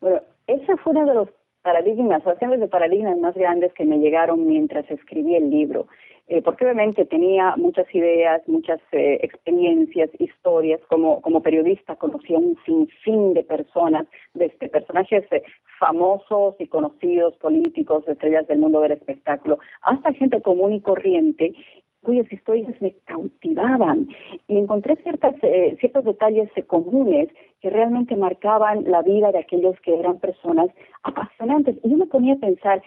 [0.00, 1.28] Bueno, ese fue uno de los
[1.62, 5.86] paradigmas, o de paradigmas más grandes que me llegaron mientras escribí el libro.
[6.28, 12.56] Eh, porque obviamente tenía muchas ideas, muchas eh, experiencias, historias, como, como periodista conocía un
[12.64, 15.42] sinfín de personas, desde personajes eh,
[15.78, 21.54] famosos y conocidos, políticos, estrellas del mundo del espectáculo, hasta gente común y corriente,
[22.02, 24.08] cuyas historias me cautivaban
[24.48, 25.34] y encontré ciertas,
[25.78, 27.28] ciertos detalles comunes
[27.60, 30.68] que realmente marcaban la vida de aquellos que eran personas
[31.04, 31.76] apasionantes.
[31.82, 32.82] Y yo me ponía a pensar,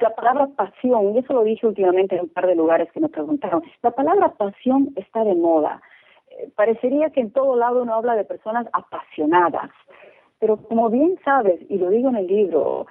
[0.00, 3.08] la palabra pasión, y eso lo dije últimamente en un par de lugares que me
[3.08, 5.82] preguntaron, la palabra pasión está de moda.
[6.30, 9.70] Eh, parecería que en todo lado uno habla de personas apasionadas,
[10.38, 12.86] pero como bien sabes, y lo digo en el libro,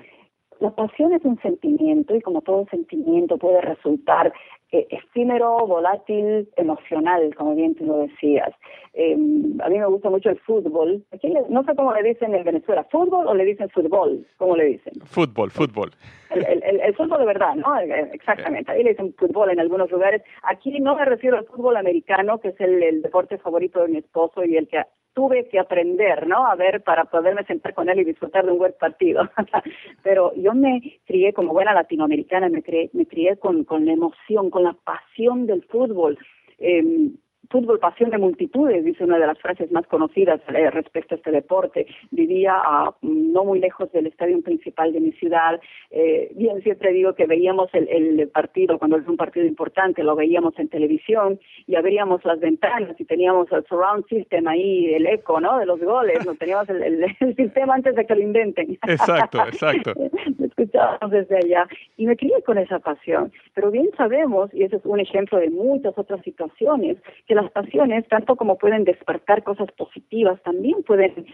[0.60, 4.34] la pasión es un sentimiento y como todo sentimiento puede resultar
[4.72, 8.52] eh, efímero, volátil, emocional, como bien tú lo decías.
[8.94, 11.04] Eh, a mí me gusta mucho el fútbol.
[11.12, 14.28] Aquí no sé cómo le dicen en Venezuela, ¿fútbol o le dicen fútbol?
[14.38, 14.94] ¿Cómo le dicen?
[15.06, 15.92] Fútbol, fútbol.
[16.30, 17.80] El, el, fútbol de verdad, ¿no?
[17.80, 18.72] Eh, exactamente.
[18.72, 20.22] Ahí le dicen fútbol en algunos lugares.
[20.44, 23.98] Aquí no me refiero al fútbol americano, que es el, el deporte favorito de mi
[23.98, 24.84] esposo y el que
[25.20, 26.48] tuve que aprender, ¿no?
[26.48, 29.30] A ver, para poderme sentar con él y disfrutar de un buen partido.
[30.02, 34.50] Pero yo me crié como buena latinoamericana, me crié, me crié con, con la emoción,
[34.50, 36.18] con la pasión del fútbol.
[36.58, 37.12] Eh,
[37.50, 41.32] fútbol pasión de multitudes, dice una de las frases más conocidas eh, respecto a este
[41.32, 41.88] deporte.
[42.12, 45.60] Vivía a, no muy lejos del estadio principal de mi ciudad.
[45.90, 50.16] Eh, bien, siempre digo que veíamos el, el, partido, cuando es un partido importante, lo
[50.16, 55.40] veíamos en televisión y abríamos las ventanas y teníamos el surround system ahí, el eco,
[55.40, 55.58] ¿no?
[55.58, 58.78] De los goles, no teníamos el, el, sistema antes de que lo inventen.
[58.88, 59.94] Exacto, exacto.
[60.38, 63.32] lo escuchábamos desde allá y me crié con esa pasión.
[63.56, 66.98] Pero bien sabemos, y ese es un ejemplo de muchas otras situaciones,
[67.30, 71.28] que las pasiones, tanto como pueden despertar cosas positivas, también pueden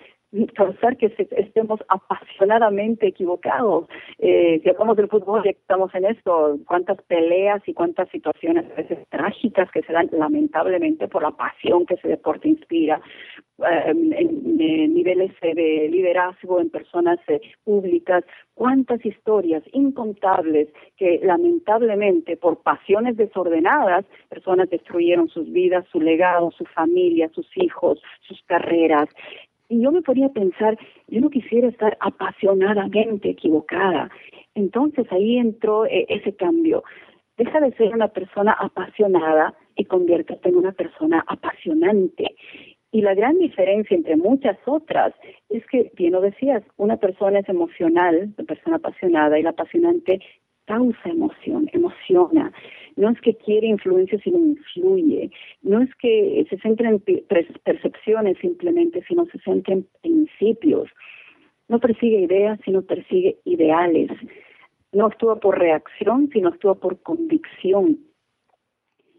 [0.54, 1.06] causar que
[1.38, 3.88] estemos apasionadamente equivocados.
[4.20, 8.76] Eh, si hablamos del fútbol, ya estamos en esto, cuántas peleas y cuántas situaciones a
[8.76, 13.00] veces trágicas que se dan lamentablemente por la pasión que ese deporte inspira,
[13.60, 14.58] em, en,
[14.94, 18.26] niveles de liderazgo en personas eh, públicas,
[18.56, 26.66] cuántas historias incontables que lamentablemente por pasiones desordenadas, personas destruyeron sus vidas, su legado, su
[26.66, 29.10] familia, sus hijos, sus carreras.
[29.68, 34.10] Y yo me podía pensar, yo no quisiera estar apasionadamente equivocada.
[34.56, 36.84] Entonces ahí entró eh, ese cambio.
[37.38, 42.36] Deja de ser una persona apasionada y conviértete en una persona apasionante.
[42.96, 45.14] Y la gran diferencia entre muchas otras
[45.50, 50.22] es que, bien lo decías, una persona es emocional, una persona apasionada, y la apasionante
[50.64, 52.54] causa emoción, emociona.
[52.96, 55.30] No es que quiere influencia, sino influye.
[55.62, 57.04] No es que se centre en
[57.66, 60.90] percepciones simplemente, sino se centra en principios.
[61.68, 64.10] No persigue ideas, sino persigue ideales.
[64.94, 68.00] No actúa por reacción, sino actúa por convicción.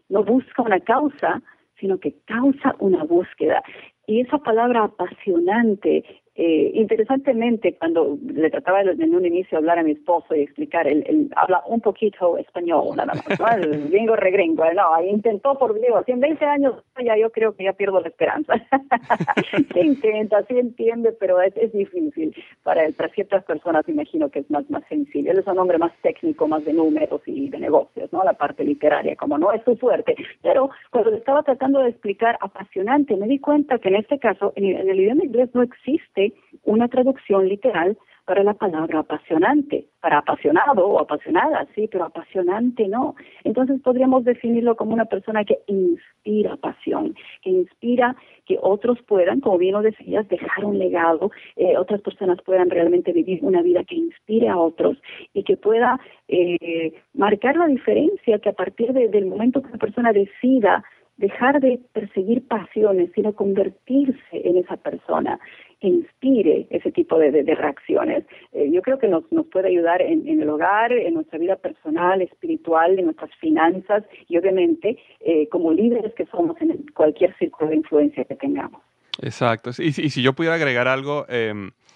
[0.09, 1.43] No busca una causa,
[1.79, 3.63] sino que causa una búsqueda.
[4.07, 6.03] Y esa palabra apasionante
[6.39, 11.31] eh, interesantemente, cuando le trataba en un inicio hablar a mi esposo y explicar, él,
[11.35, 13.47] habla un poquito español, nada más, ¿no?
[13.63, 17.63] El gringo regringo, no, intentó por, digo, si en 20 años ya yo creo que
[17.63, 18.53] ya pierdo la esperanza.
[19.73, 22.35] se intenta, sí entiende, pero es, es difícil.
[22.61, 25.31] Para, para ciertas personas imagino que es más, más sencillo.
[25.31, 28.23] Él es un hombre más técnico, más de números y de negocios, ¿no?
[28.23, 30.15] La parte literaria, como no es su fuerte.
[30.43, 34.53] Pero cuando le estaba tratando de explicar apasionante, me di cuenta que en este caso,
[34.55, 36.26] en el idioma inglés no existe
[36.63, 43.15] una traducción literal para la palabra apasionante, para apasionado o apasionada, sí, pero apasionante no.
[43.45, 49.57] Entonces podríamos definirlo como una persona que inspira pasión, que inspira que otros puedan, como
[49.57, 53.95] bien lo decías, dejar un legado, eh, otras personas puedan realmente vivir una vida que
[53.95, 54.97] inspire a otros
[55.33, 60.11] y que pueda eh, marcar la diferencia que a partir del momento que una persona
[60.11, 60.83] decida
[61.17, 65.39] dejar de perseguir pasiones, sino convertirse en esa persona
[65.79, 68.25] que inspire ese tipo de, reacciones.
[68.51, 72.21] Eh, yo creo que nos, nos puede ayudar en, el hogar, en nuestra vida personal,
[72.21, 77.77] espiritual, en nuestras finanzas y obviamente eh, como líderes que somos en cualquier círculo de
[77.77, 78.81] influencia que tengamos.
[79.21, 79.71] Exacto.
[79.79, 81.53] Y, si yo pudiera agregar algo, eh,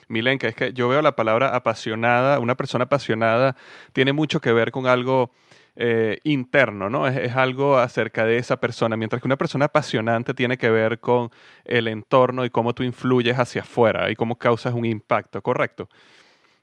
[0.07, 3.55] Milenka, es que yo veo la palabra apasionada, una persona apasionada
[3.93, 5.31] tiene mucho que ver con algo
[5.83, 7.07] eh, interno, ¿no?
[7.07, 11.31] Es, algo acerca de esa persona, mientras que una persona apasionante tiene que ver con
[11.65, 15.89] el entorno y cómo tú influyes hacia afuera y cómo causas un impacto, ¿correcto?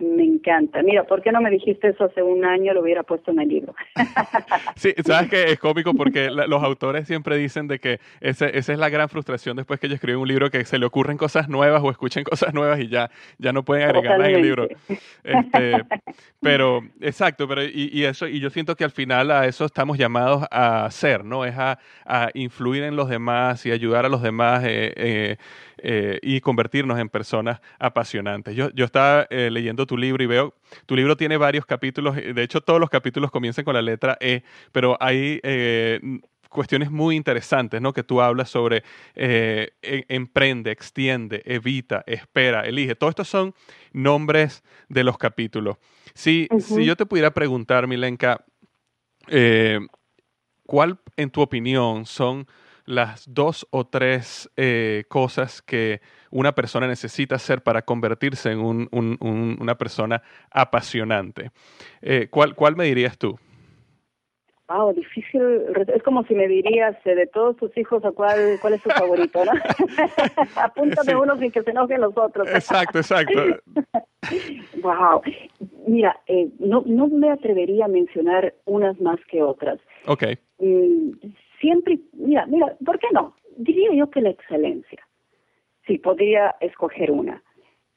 [0.00, 0.80] Me encanta.
[0.82, 2.72] Mira, ¿por qué no me dijiste eso hace un año?
[2.72, 3.74] Lo hubiera puesto en el libro.
[4.76, 8.90] sí, sabes que es cómico porque los autores siempre dicen de que esa es la
[8.90, 11.90] gran frustración después que ellos escriben un libro que se le ocurren cosas nuevas o
[11.90, 14.68] escuchen cosas nuevas y ya, ya no pueden agregarlas en el libro.
[15.24, 15.84] Este,
[16.40, 20.44] pero, exacto, pero y, eso, y yo siento que al final a eso estamos llamados
[20.52, 21.44] a hacer, ¿no?
[21.44, 21.78] Es a,
[22.34, 24.62] influir en los demás y ayudar a los demás.
[24.64, 25.36] Eh, eh,
[25.80, 28.54] eh, y convertirnos en personas apasionantes.
[28.54, 30.54] Yo, yo estaba eh, leyendo tu libro y veo,
[30.86, 34.16] tu libro tiene varios capítulos, eh, de hecho todos los capítulos comienzan con la letra
[34.20, 35.40] E, pero hay
[36.48, 37.92] cuestiones muy interesantes, ¿no?
[37.92, 38.82] Que tú hablas sobre
[39.14, 42.94] e, emprende, extiende, evita, espera, elige.
[42.94, 43.54] Todos estos son
[43.92, 45.76] nombres de los capítulos.
[46.14, 48.44] Si, si yo te pudiera preguntar, Milenka,
[50.66, 52.46] ¿cuál en tu opinión son
[52.88, 59.74] las dos o tres eh, cosas que una persona necesita hacer para convertirse en una
[59.76, 61.50] persona apasionante.
[62.00, 63.38] Eh, ¿cuál, ¿Cuál me dirías tú?
[64.68, 65.42] Wow, difícil.
[65.94, 68.90] Es como si me dirías eh, de todos tus hijos a cuál, cuál es tu
[68.90, 69.52] favorito, ¿no?
[70.56, 72.48] Apúntame uno sin que se enojen los otros.
[72.48, 73.40] exacto, exacto.
[74.82, 75.20] wow.
[75.86, 76.18] Mira,
[76.58, 79.78] no, no me atrevería a mencionar unas más que otras.
[80.06, 80.24] Ok.
[80.58, 81.12] Mm,
[81.60, 83.34] siempre, mira, mira, ¿por qué no?
[83.56, 85.06] Diría yo que la excelencia.
[85.86, 87.42] Sí, podría escoger una.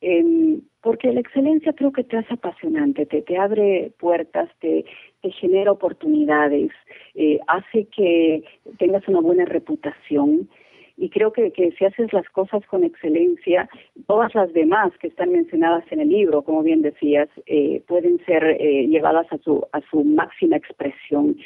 [0.02, 4.84] Em, porque la excelencia creo que te hace apasionante, te, te abre puertas, te,
[5.22, 6.72] te genera oportunidades,
[7.14, 8.44] eh, hace que
[8.80, 10.50] tengas una buena reputación
[10.98, 13.70] y creo que, que si haces las cosas con excelencia,
[14.08, 18.44] todas las demás que están mencionadas en el libro, como bien decías, eh, pueden ser
[18.44, 21.38] eh, llevadas a su, a su máxima expresión.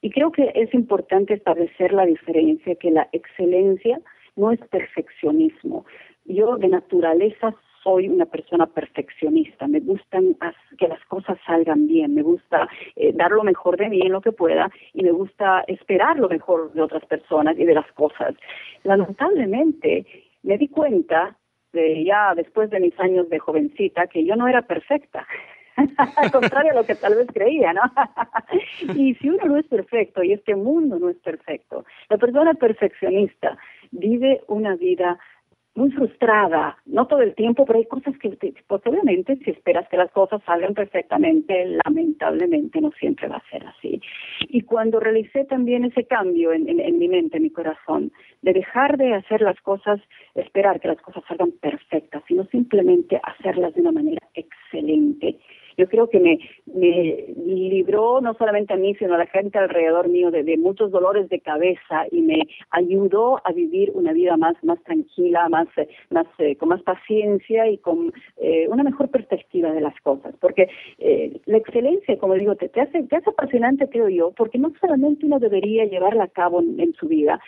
[0.00, 4.00] Y creo que es importante establecer la diferencia, que la excelencia
[4.36, 5.84] no es perfeccionismo.
[6.24, 10.36] Yo de naturaleza soy una persona perfeccionista, me gustan
[10.78, 14.20] que las cosas salgan bien, me gusta eh, dar lo mejor de mí en lo
[14.20, 18.34] que pueda y me gusta esperar lo mejor de otras personas y de las cosas.
[18.82, 20.06] Lamentablemente
[20.42, 21.36] me di cuenta
[21.72, 25.26] de ya después de mis años de jovencita que yo no era perfecta.
[26.16, 27.82] Al contrario a lo que tal vez creía, ¿no?
[28.94, 33.56] y si uno no es perfecto y este mundo no es perfecto, la persona perfeccionista
[33.90, 35.18] vive una vida
[35.78, 38.30] muy frustrada, no todo el tiempo, pero hay cosas que,
[38.66, 43.64] pues obviamente, si esperas que las cosas salgan perfectamente, lamentablemente no siempre va a ser
[43.64, 44.00] así.
[44.48, 48.10] Y cuando realicé también ese cambio en, en mi mente, en mi corazón,
[48.42, 50.00] de dejar de hacer las cosas,
[50.34, 55.38] esperar que las cosas salgan perfectas, sino simplemente hacerlas de una manera excelente,
[55.78, 60.08] yo creo que me, me libró no solamente a mí, sino a la gente alrededor
[60.08, 64.82] mío de, muchos dolores de cabeza y me ayudó a vivir una vida más, más
[64.82, 65.68] tranquila, más,
[66.10, 70.34] más, eh, con más paciencia y con eh, una mejor perspectiva de las cosas.
[70.40, 74.58] Porque eh, la excelencia, como digo, te, te, hace, te hace apasionante, creo yo, porque
[74.58, 77.40] no solamente uno debería llevarla a cabo en su vida,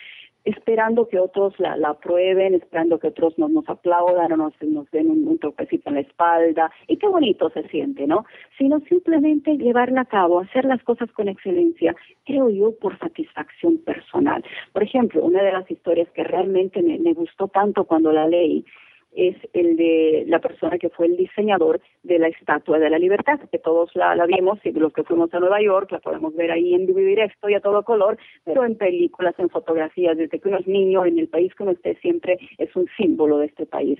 [0.43, 4.89] esperando que otros la, la aprueben, esperando que otros nos, nos aplaudan o nos, nos
[4.91, 8.25] den un, un topecito en la espalda, y qué bonito se siente, ¿no?
[8.57, 14.43] Sino simplemente llevarla a cabo, hacer las cosas con excelencia, creo yo, por satisfacción personal.
[14.73, 18.65] Por ejemplo, una de las historias que realmente me, me gustó tanto cuando la leí
[19.13, 23.39] es el de la persona que fue el diseñador de la Estatua de la Libertad,
[23.51, 26.51] que todos la, la vimos y los que fuimos a Nueva York la podemos ver
[26.51, 30.47] ahí en vivo directo y a todo color, pero en películas, en fotografías, desde que
[30.47, 33.65] uno es niño, en el país que uno esté siempre es un símbolo de este
[33.65, 33.99] país.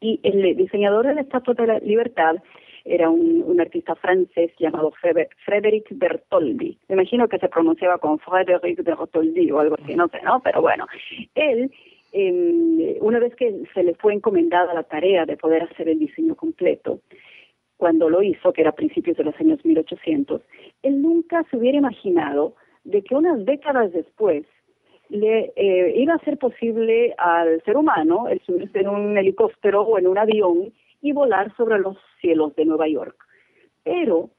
[0.00, 2.36] Y el diseñador de la Estatua de la Libertad
[2.84, 4.92] era un, un artista francés llamado
[5.46, 6.76] Frédéric Bertoldi.
[6.88, 10.40] Me imagino que se pronunciaba con Frédéric Bertoldi o algo así, no sé, ¿no?
[10.42, 10.86] Pero bueno,
[11.34, 11.72] él
[13.00, 17.00] una vez que se le fue encomendada la tarea de poder hacer el diseño completo,
[17.76, 20.40] cuando lo hizo, que era a principios de los años 1800,
[20.82, 24.44] él nunca se hubiera imaginado de que unas décadas después
[25.08, 29.98] le eh, iba a ser posible al ser humano el subirse en un helicóptero o
[29.98, 30.72] en un avión
[31.02, 33.16] y volar sobre los cielos de Nueva York.
[33.82, 34.30] Pero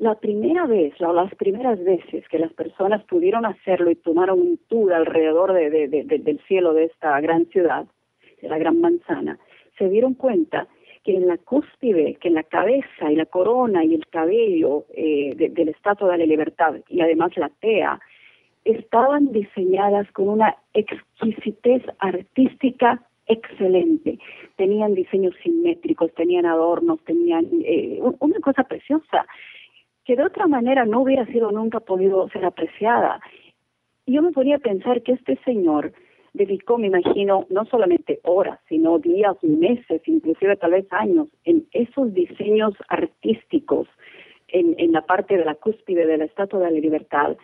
[0.00, 4.94] la primera vez, las primeras veces que las personas pudieron hacerlo y tomaron un tour
[4.94, 7.84] alrededor de, del cielo de esta gran ciudad,
[8.40, 9.38] de la gran manzana,
[9.76, 10.68] se dieron cuenta
[11.04, 15.34] que en la cúspide, que en la cabeza y la corona y el cabello eh,
[15.36, 18.00] del Estatua de la Libertad y además la tea,
[18.64, 24.18] estaban diseñadas con una exquisitez artística excelente.
[24.56, 29.26] Tenían diseños simétricos, tenían adornos, tenían eh, una cosa preciosa
[30.04, 33.20] que de otra manera no hubiera sido nunca podido ser apreciada.
[34.06, 35.92] Y yo me ponía a pensar que este señor
[36.32, 42.12] dedicó, me imagino, no solamente horas, sino días, meses, inclusive tal vez años, en esos
[42.14, 43.88] diseños artísticos
[44.48, 47.36] en, en la parte de la cúspide de la Estatua de la Libertad,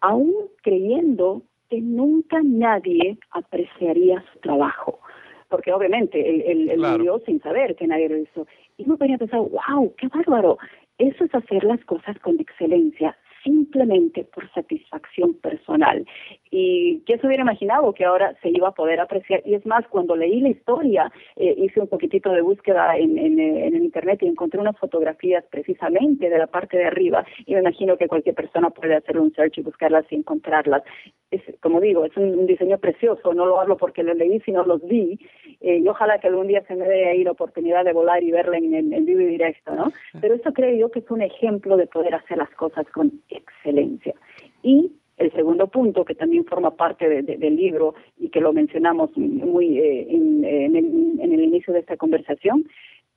[0.00, 5.00] aún creyendo que nunca nadie apreciaría su trabajo.
[5.48, 8.46] Porque obviamente él, él, murió sin saber que nadie lo hizo.
[8.76, 10.58] Y me ponía a pensar, wow, qué bárbaro.
[10.98, 16.04] Eso es hacer las cosas con excelencia, simplemente por satisfacción personal.
[16.50, 19.42] Y quién se hubiera imaginado que ahora se iba a poder apreciar.
[19.44, 23.38] Y es más, cuando leí la historia, eh, hice un poquitito de búsqueda en, en,
[23.38, 27.24] en, el Internet y encontré unas fotografías precisamente de la parte de arriba.
[27.46, 30.82] Y me imagino que cualquier persona puede hacer un search y buscarlas y encontrarlas
[31.30, 34.82] es, como digo, es un, diseño precioso, no lo hablo porque lo leí, sino los
[34.86, 35.18] vi,
[35.60, 38.30] eh, y ojalá que algún día se me dé ahí la oportunidad de volar y
[38.30, 39.92] verla en, en, vivo y directo, ¿no?
[40.20, 44.14] Pero eso creo yo que es un ejemplo de poder hacer las cosas con excelencia.
[44.62, 49.78] Y el segundo punto, que también forma parte del libro y que lo mencionamos muy
[49.78, 52.64] eh, en, el, en el inicio de esta conversación,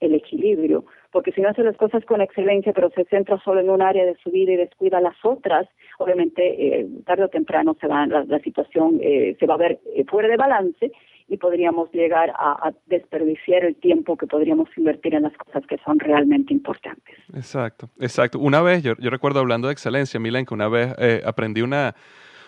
[0.02, 3.70] el equilibrio, porque si no hace las cosas con excelencia, pero se centra solo en
[3.70, 5.70] un área de su vida y descuida las otras,
[6.00, 10.04] obviamente eh, tarde o temprano se va, la, situación eh, se va a ver eh,
[10.06, 10.92] fuera de balance
[11.28, 16.00] y podríamos llegar a, desperdiciar el tiempo que podríamos invertir en las cosas que son
[16.00, 17.16] realmente importantes.
[17.34, 18.40] Exacto, exacto.
[18.40, 20.94] Una vez, yo, yo recuerdo hablando de excelencia, Milen, que una vez
[21.26, 21.96] aprendí una,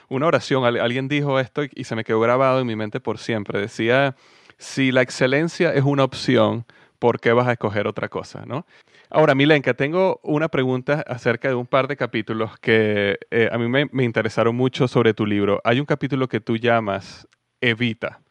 [0.10, 3.60] una oración, alguien dijo esto y se me quedó grabado en mi mente por siempre.
[3.60, 4.16] Decía,
[4.58, 6.66] si la excelencia es una opción,
[7.00, 8.46] ¿por qué vas a escoger otra cosa?
[8.46, 8.66] ¿no?
[9.10, 13.68] Ahora, Milenka, tengo una pregunta acerca de un par de capítulos que eh, a mí
[13.68, 15.62] me interesaron mucho sobre tu libro.
[15.64, 17.28] Hay un capítulo que tú llamas
[17.62, 18.23] Evita.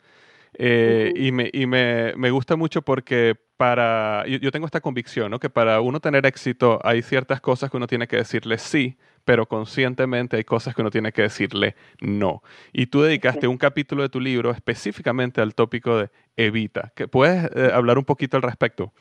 [0.58, 5.38] Eh, y, me, y me, me, gusta mucho porque para, yo, tengo esta convicción, ¿no?
[5.38, 9.46] que para uno tener éxito hay ciertas cosas que uno tiene que decirle sí, pero
[9.46, 12.42] conscientemente hay cosas que uno tiene que decirle no.
[12.72, 16.92] Y tú dedicaste un capítulo de tu libro específicamente al tópico de evita.
[17.10, 18.92] ¿Puedes eh, hablar un poquito al respecto?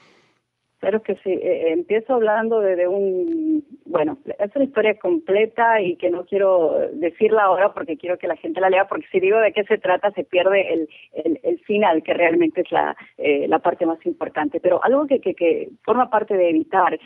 [0.82, 1.30] Claro que sí.
[1.30, 6.76] Eh, eh, empiezo hablando de, un, bueno, es una historia completa y que no quiero
[6.94, 9.78] decirla ahora porque quiero que la gente la lea, porque si digo de qué se
[9.78, 10.90] trata se pierde el,
[11.44, 14.60] el, final, que realmente es la, eh, la parte más importante.
[14.60, 17.00] Pero algo que, que, que forma parte de evitar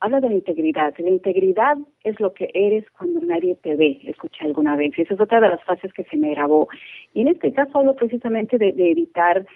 [0.00, 0.94] habla de la integridad.
[0.98, 4.98] La integridad es lo que eres cuando nadie te ve, escuché alguna vez.
[4.98, 6.68] Y esa es otra de las frases que se me grabó.
[7.14, 9.46] Y en este caso hablo precisamente de, de evitar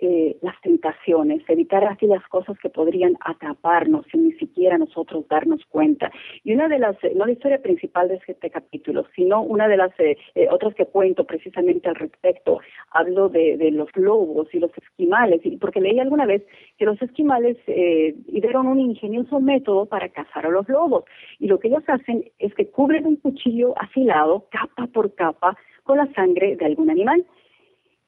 [0.00, 5.64] eh, las tentaciones, evitar así las cosas que podrían atraparnos sin ni siquiera nosotros darnos
[5.66, 6.10] cuenta.
[6.42, 9.98] Y una de las, no la historia principal de este capítulo, sino una de las
[10.00, 14.70] eh, eh, otras que cuento precisamente al respecto, hablo de, de, los lobos y los
[14.76, 16.44] esquimales, y porque leí alguna vez
[16.76, 21.04] que los esquimales eh, dieron un ingenioso método para cazar a los lobos.
[21.38, 25.98] Y lo que ellos hacen es que cubren un cuchillo afilado, capa por capa, con
[25.98, 27.24] la sangre de algún animal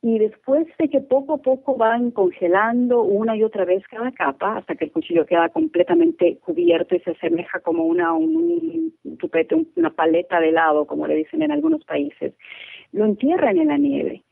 [0.03, 4.59] y después de que poco a poco van congelando una y otra vez cada capa
[4.59, 9.91] hasta que el cuchillo queda completamente cubierto y se asemeja como una un, tupete, una
[9.91, 12.35] paleta de helado, como le dicen en algunos países,
[12.93, 14.23] lo entierran en la nieve.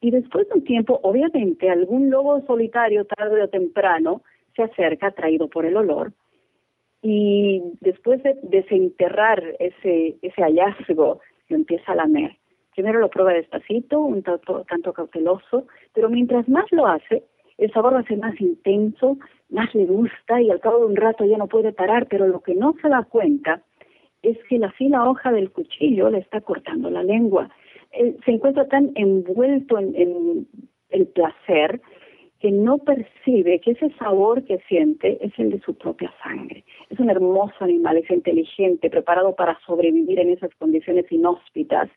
[0.00, 4.22] Y después de un tiempo, obviamente, algún lobo solitario, tarde o temprano,
[4.54, 6.12] se acerca, atraído por el olor,
[7.02, 12.36] y después de desenterrar ese, ese hallazgo, lo empieza a lamer
[12.78, 17.24] Primero lo prueba despacito, un tanto, tanto cauteloso, pero mientras más lo hace,
[17.56, 19.18] el sabor va a ser más intenso,
[19.50, 22.38] más le gusta y al cabo de un rato ya no puede parar, pero lo
[22.38, 23.62] que no se da cuenta
[24.22, 27.50] es que la fina hoja del cuchillo le está cortando la lengua.
[27.90, 30.46] se encuentra tan envuelto en, en
[30.90, 31.80] el placer
[32.38, 36.64] que no percibe que ese sabor que siente es el de su propia sangre.
[36.90, 41.90] Es un hermoso animal, es inteligente, preparado para sobrevivir en esas condiciones inhóspitas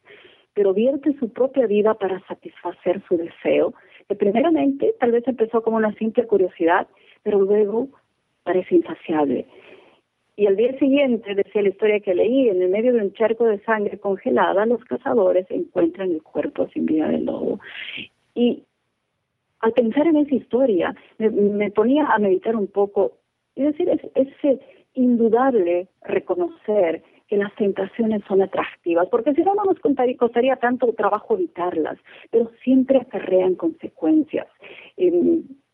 [0.54, 3.74] pero vierte su propia vida para satisfacer su deseo,
[4.08, 6.88] que primeramente tal vez empezó como una simple curiosidad,
[7.24, 7.88] pero luego
[8.44, 9.46] parece insaciable.
[10.36, 13.46] Y al día siguiente, decía la historia que leí, en el medio de un charco
[13.46, 17.60] de sangre congelada, los cazadores encuentran el cuerpo sin vida del lobo.
[18.34, 18.64] Y
[19.60, 23.14] al pensar en esa historia, me, ponía a meditar un poco,
[23.56, 24.60] y decir, es, es
[24.94, 31.36] indudable reconocer que las tentaciones son atractivas, porque si no, no nos costaría tanto trabajo
[31.36, 31.98] evitarlas,
[32.30, 34.48] pero siempre acarrean consecuencias.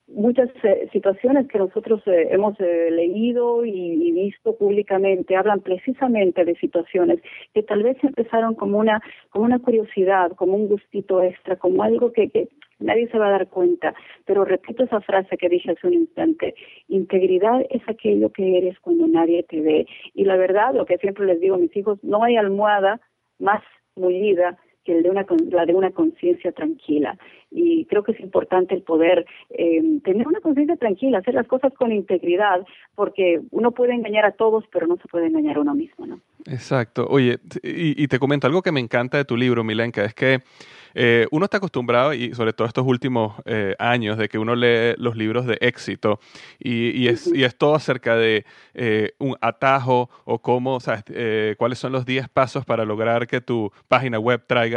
[0.07, 6.45] Muchas eh, situaciones que nosotros eh, hemos eh, leído y, y, visto públicamente hablan precisamente
[6.45, 7.19] de situaciones
[7.55, 9.01] que tal vez empezaron como una
[9.31, 12.47] como una curiosidad, como un gustito extra, como algo que, que
[12.79, 13.93] nadie se va a dar cuenta.
[14.25, 16.55] Pero repito esa frase que dije hace un instante,
[16.87, 19.85] integridad es aquello que eres cuando nadie te ve.
[20.13, 22.99] Y la verdad, lo que siempre les digo a mis hijos, no hay almohada
[23.39, 23.61] más
[23.95, 24.57] mullida
[24.87, 27.17] que el de una, la de una conciencia tranquila.
[27.51, 31.73] Y creo que es importante el poder eh, tener una conciencia tranquila, hacer las cosas
[31.73, 32.65] con integridad,
[32.95, 36.21] porque uno puede engañar a todos, pero no se puede engañar a uno mismo, ¿no?
[36.45, 37.05] Exacto.
[37.09, 40.39] Oye, y, y te comento algo que me encanta de tu libro, Milenka, es que
[40.99, 44.95] eh, uno está acostumbrado, y sobre todo estos últimos eh, años, de que uno lee
[44.97, 46.19] los libros de éxito
[46.59, 50.79] y, es, todo acerca de eh, un atajo o cómo,
[51.57, 54.76] cuáles son los 10 pasos para lograr que tu página web traiga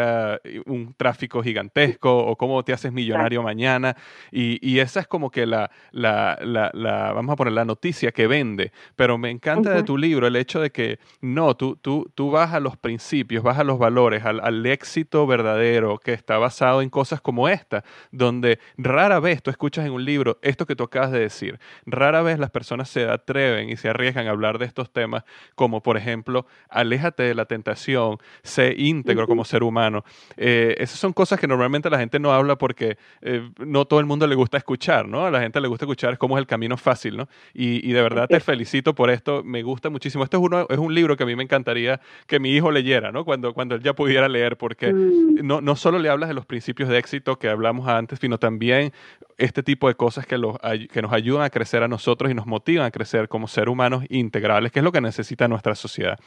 [0.67, 3.97] un tráfico gigantesco o cómo te haces millonario mañana.
[4.31, 8.73] Y, esa es como que la, la, vamos a poner la noticia que vende.
[8.97, 12.55] Pero me encanta de tu libro el hecho de que no, tú, tú, tú vas
[12.55, 16.91] a los principios, vas a los valores, al, al éxito verdadero que está basado en
[16.91, 21.13] cosas como esta, donde rara vez tú escuchas en un libro esto que tú acabas
[21.13, 21.59] de decir.
[21.87, 25.25] Rara vez las personas se atreven y se arriesgan a hablar de estos temas,
[25.55, 29.90] como por ejemplo, aléjate de la tentación, sé íntegro como ser humano.
[30.37, 34.07] Eh, esas son cosas que normalmente la gente no habla porque eh, no todo el
[34.07, 35.27] mundo le gusta escuchar, ¿no?
[35.27, 37.29] A la gente le gusta escuchar cómo es el camino fácil, ¿no?
[37.55, 40.25] Y, de verdad te felicito por esto, me gusta muchísimo.
[40.25, 43.13] Esto es, uno, es un libro que a mí me encantaría que mi hijo leyera,
[43.13, 43.25] ¿no?
[43.25, 45.47] Cuando, cuando él ya pudiera leer, porque mm.
[45.47, 48.93] no, no solo le hablas de los principios de éxito que hablamos antes, sino también
[49.41, 50.57] este tipo de cosas que, los,
[50.93, 54.05] que nos ayudan a crecer a nosotros y nos motivan a crecer como seres humanos
[54.09, 56.19] integrales, que es lo que necesita nuestra sociedad.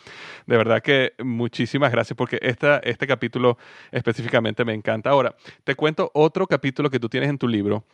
[0.47, 3.57] De verdad que muchísimas gracias porque esta, este capítulo
[3.91, 5.11] específicamente me encanta.
[5.11, 7.85] Ahora, te cuento otro capítulo que tú tienes en tu libro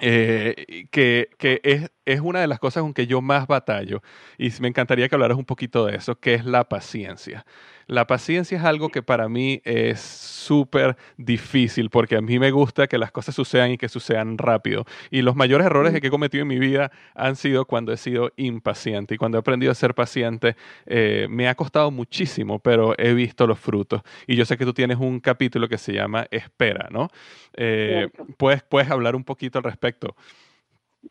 [0.00, 4.02] eh, que, que es, es, una de las cosas con que yo más batallo
[4.38, 7.44] y me encantaría que hablaras un poquito de eso, que es la paciencia.
[7.88, 12.88] La paciencia es algo que para mí es súper difícil porque a mí me gusta
[12.88, 14.84] que las cosas sucedan y que sucedan rápido.
[15.10, 18.32] Y los mayores errores que he cometido en mi vida han sido cuando he sido
[18.36, 19.14] impaciente.
[19.14, 23.46] Y cuando he aprendido a ser paciente, eh, me ha costado muchísimo, pero he visto
[23.46, 24.02] los frutos.
[24.26, 27.08] Y yo sé que tú tienes un capítulo que se llama Espera, ¿no?
[27.54, 30.16] Eh, ¿puedes, ¿Puedes hablar un poquito al respecto?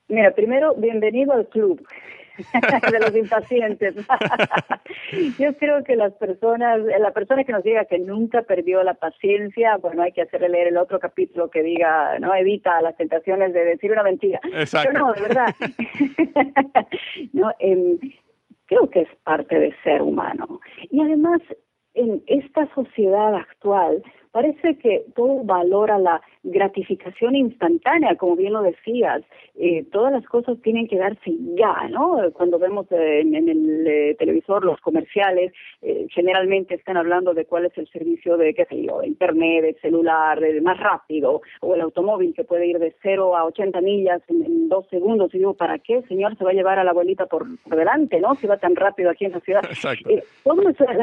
[0.07, 1.85] Mira, primero, bienvenido al club.
[2.91, 3.95] de los impacientes.
[5.39, 9.77] Yo creo que las personas, la persona que nos diga que nunca perdió la paciencia,
[9.77, 13.63] bueno, hay que hacerle leer el otro capítulo que diga, no evita las tentaciones de
[13.63, 14.39] decir una mentira.
[14.53, 14.99] Exacto.
[14.99, 15.55] no, de verdad.
[17.33, 17.97] no, eh,
[18.65, 20.59] creo que es parte de ser humano.
[20.89, 21.41] Y además,
[21.93, 24.03] en esta sociedad actual,
[24.35, 29.23] parece que todo valora la gratificación instantánea, como bien lo decías.
[29.57, 32.17] Eh, todas las cosas tienen que darse ya, ¿no?
[32.33, 37.77] Cuando vemos en, el eh, televisor los comerciales, eh, generalmente están hablando de cuál es
[37.77, 42.33] el servicio de, qué sé yo, internet, de celular, de más rápido, o el automóvil
[42.33, 45.33] que puede ir de 0 a 80 millas en, dos segundos.
[45.33, 48.35] Y digo, ¿para qué, señor, se va a llevar a la abuelita por, delante, ¿no?
[48.35, 49.63] Si va tan rápido aquí en la ciudad.
[49.63, 50.09] Exacto.
[50.43, 50.97] todo eso es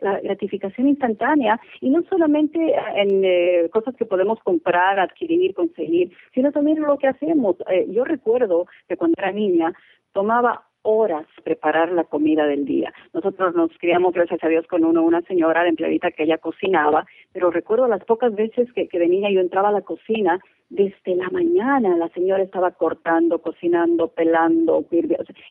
[0.00, 6.52] la gratificación instantánea, y no solamente en eh, cosas que podemos comprar, adquirir, conseguir, sino
[6.52, 7.56] también lo que hacemos.
[7.70, 9.72] Eh, yo recuerdo que cuando era niña
[10.12, 12.92] tomaba horas preparar la comida del día.
[13.12, 17.04] Nosotros nos criamos, gracias a Dios, con uno, una señora, la empleadita que ella cocinaba,
[17.32, 20.40] pero recuerdo las pocas veces que, que de niña yo entraba a la cocina
[20.70, 24.84] desde la mañana la señora estaba cortando, cocinando, pelando,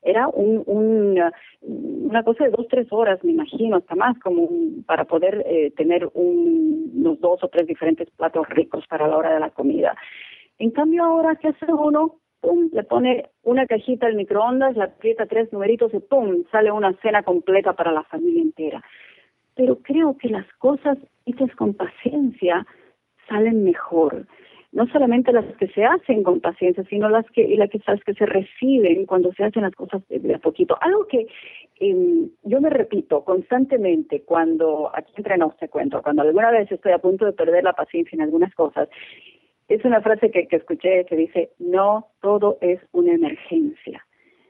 [0.04, 1.20] era un, un,
[1.62, 4.48] una cosa de dos, tres horas, me imagino, hasta más, como
[4.86, 9.34] para poder eh, tener un, unos dos o tres diferentes platos ricos para la hora
[9.34, 9.96] de la comida.
[10.60, 12.16] En cambio ahora, ¿qué hace uno?
[12.40, 16.94] Pum, le pone una cajita al microondas, la aprieta tres numeritos y pum, sale una
[17.02, 18.84] cena completa para la familia entera.
[19.56, 22.66] Pero creo que las cosas hechas con paciencia
[23.28, 24.28] salen mejor
[24.78, 28.14] no solamente las que se hacen con paciencia, sino las que, y las que, que
[28.14, 30.78] se reciben cuando se hacen las cosas de, a poquito.
[30.80, 31.26] Algo que
[31.80, 36.92] em, yo me repito constantemente cuando, aquí entre nos te cuento, cuando alguna vez estoy
[36.92, 38.88] a punto de perder la paciencia en algunas cosas,
[39.68, 44.06] es una frase que, que escuché que dice, no todo es una emergencia.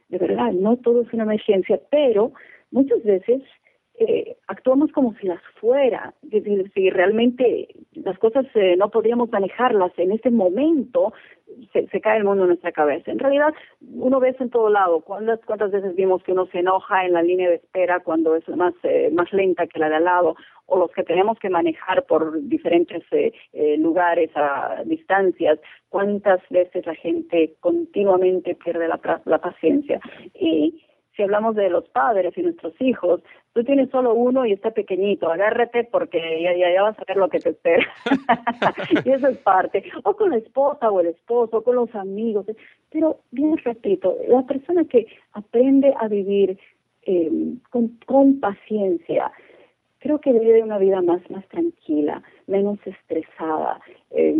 [0.10, 2.34] De verdad, no todo es una emergencia, pero
[2.72, 3.44] muchas veces
[4.00, 9.92] eh, actuamos como si las fuera, decir, si realmente las cosas eh, no podríamos manejarlas
[9.98, 11.14] en este momento,
[11.74, 13.12] se, se, cae el mundo en nuestra cabeza.
[13.12, 15.02] En realidad, uno ve en todo lado.
[15.02, 18.48] ¿Cuántas, ¿Cuántas veces vimos que uno se enoja en la línea de espera cuando es
[18.50, 20.36] más, eh, más lenta que la de al lado?
[20.68, 25.60] O los que tenemos que manejar por diferentes eh, eh, lugares a distancias.
[25.90, 30.00] ¿Cuántas veces la gente continuamente pierde la, la paciencia?
[30.36, 30.84] Y
[31.18, 33.22] si hablamos de los padres y nuestros hijos,
[33.54, 37.28] tú tienes solo uno y está pequeñito, agárrate porque ya, ya, vas a ver lo
[37.28, 37.86] que te espera.
[39.04, 39.84] y eso es parte.
[40.04, 42.46] O con la esposa o el esposo, o con los amigos.
[42.92, 46.60] Pero, bien repito, la persona que aprende a vivir
[47.02, 47.32] eh,
[47.72, 49.32] con, con paciencia,
[49.98, 53.80] creo que vive una vida más, más tranquila, menos estresada.
[54.12, 54.36] Eh,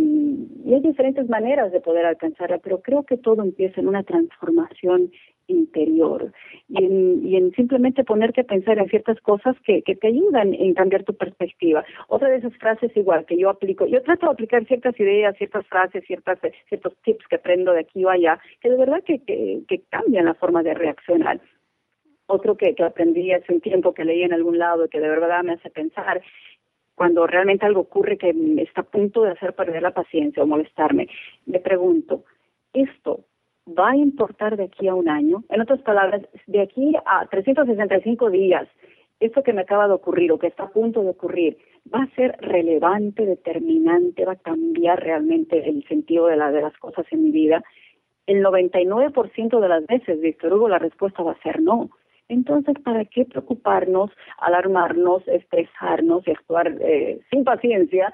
[0.64, 5.10] y hay diferentes maneras de poder alcanzarla, pero creo que todo empieza en una transformación
[5.48, 6.32] interior
[6.68, 10.54] y en, y en simplemente ponerte a pensar en ciertas cosas que, que te ayudan
[10.54, 11.84] en cambiar tu perspectiva.
[12.06, 15.66] Otra de esas frases igual que yo aplico, yo trato de aplicar ciertas ideas, ciertas
[15.66, 16.38] frases, ciertas,
[16.68, 20.26] ciertos tips que aprendo de aquí o allá, que de verdad que, que, que cambian
[20.26, 21.40] la forma de reaccionar.
[22.26, 25.08] Otro que, que aprendí hace un tiempo que leí en algún lado y que de
[25.08, 26.20] verdad me hace pensar
[26.94, 31.08] cuando realmente algo ocurre que está a punto de hacer perder la paciencia o molestarme,
[31.46, 32.24] me pregunto,
[32.72, 33.24] ¿esto
[33.68, 35.44] va a importar de aquí a un año?
[35.48, 38.68] En otras palabras, de aquí a 365 días,
[39.20, 41.58] esto que me acaba de ocurrir o que está a punto de ocurrir,
[41.92, 46.76] ¿va a ser relevante, determinante, va a cambiar realmente el sentido de, la, de las
[46.78, 47.62] cosas en mi vida?
[48.26, 51.90] El 99% de las veces, Víctor Hugo, la respuesta va a ser no.
[52.28, 58.12] Entonces, ¿para qué preocuparnos, alarmarnos, estresarnos y actuar eh, sin paciencia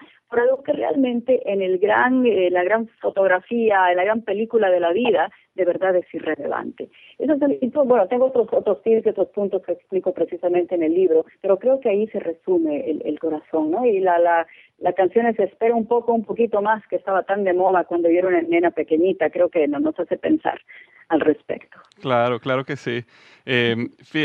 [0.64, 4.92] que realmente en el gran, eh, la gran fotografía, en la gran película de la
[4.92, 6.88] vida, de verdad es irrelevante?
[7.18, 11.24] Eso es bueno, tengo otros otros tips otros puntos que explico precisamente en el libro,
[11.40, 13.84] pero creo que ahí se resume el, el corazón, ¿no?
[13.84, 14.46] Y la, la,
[14.78, 18.08] la canción es Espera un poco, un poquito más, que estaba tan de moda cuando
[18.08, 20.60] yo era una nena pequeñita, creo que nos hace pensar
[21.08, 21.78] al respecto.
[22.00, 23.04] Claro, claro que sí.
[23.46, 23.76] Eh,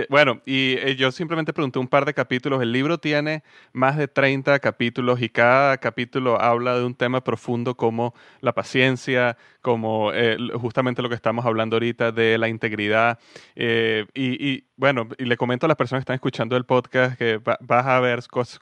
[0.10, 2.62] bueno, y eh, yo simplemente pregunté un par de capítulos.
[2.62, 3.44] El libro tiene
[3.74, 8.54] más de 30 capítulos y cada capítulo capítulo habla de un tema profundo como la
[8.54, 13.20] paciencia, como eh, justamente lo que estamos hablando ahorita de la integridad.
[13.58, 17.42] Eh, y, bueno, y le comento a las personas que están escuchando el podcast que
[17.44, 18.62] vas a ver cosas,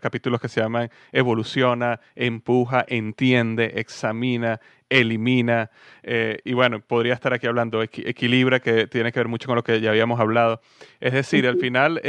[0.00, 4.58] capítulos que se llaman evoluciona, empuja, entiende, examina,
[4.88, 5.70] elimina.
[6.02, 9.62] Eh, y bueno, podría estar aquí hablando equilibra, que tiene que ver mucho con lo
[9.62, 10.62] que ya habíamos hablado.
[11.00, 12.00] Es decir, al final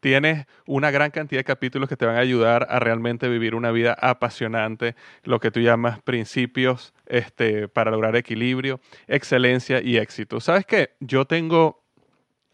[0.00, 3.70] tienes una gran cantidad de capítulos que te van a ayudar a realmente vivir una
[3.70, 4.94] vida apasionante,
[5.24, 10.40] lo que tú llamas principios este, para lograr equilibrio, excelencia y éxito.
[10.40, 10.90] ¿Sabes qué?
[11.00, 11.85] Yo tengo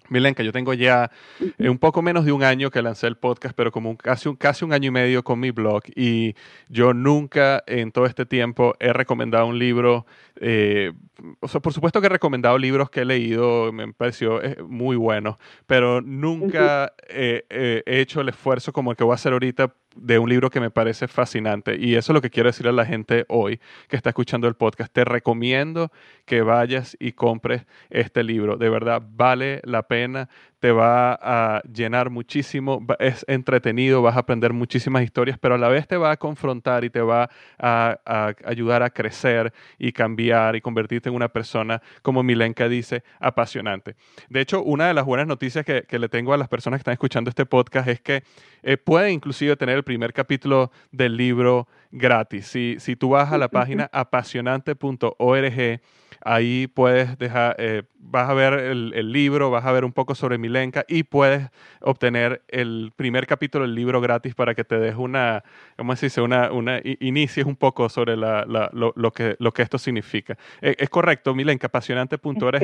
[0.09, 1.11] Milenka, yo tengo ya
[1.59, 4.37] eh, un poco menos de un año que lancé el podcast, pero como casi, un,
[4.37, 6.35] casi un año y medio con mi blog y
[6.69, 10.07] yo nunca en todo este tiempo he recomendado un libro.
[10.41, 10.93] Eh,
[11.41, 14.97] o sea, por supuesto que he recomendado libros que he leído, me pareció eh, muy
[14.97, 20.19] bueno, pero nunca he hecho el esfuerzo como el que voy a hacer ahorita de
[20.19, 21.77] un libro que me parece fascinante.
[21.79, 24.55] Y eso es lo que quiero decirle a la gente hoy que está escuchando el
[24.55, 24.93] podcast.
[24.93, 25.91] Te recomiendo
[26.25, 28.57] que vayas y compres este libro.
[28.57, 30.29] De verdad, vale la pena
[30.63, 35.67] te va a llenar muchísimo, es entretenido, vas a aprender muchísimas historias, pero a la
[35.67, 40.61] vez te va a confrontar y te va a, ayudar a crecer y cambiar y
[40.61, 43.97] convertirte en una persona, como Milenka dice, apasionante.
[44.29, 46.93] De hecho, una de las buenas noticias que, le tengo a las personas que están
[46.93, 48.23] escuchando este podcast es que
[48.63, 52.47] eh, pueden inclusive tener el primer capítulo del libro gratis.
[52.47, 55.81] Si, si tú vas a la página apasionante.org,
[56.25, 60.37] ahí puedes dejar, eh, vas a ver el, libro, vas a ver un poco sobre
[60.37, 61.49] Milenka y puedes
[61.81, 65.43] obtener el primer capítulo del libro gratis para que te des una,
[65.77, 66.21] ¿cómo se dice?
[66.21, 70.37] Una, una inicies un poco sobre la, lo, que, lo que esto significa.
[70.61, 72.63] Eh, es correcto, Milenka, apasionante.org.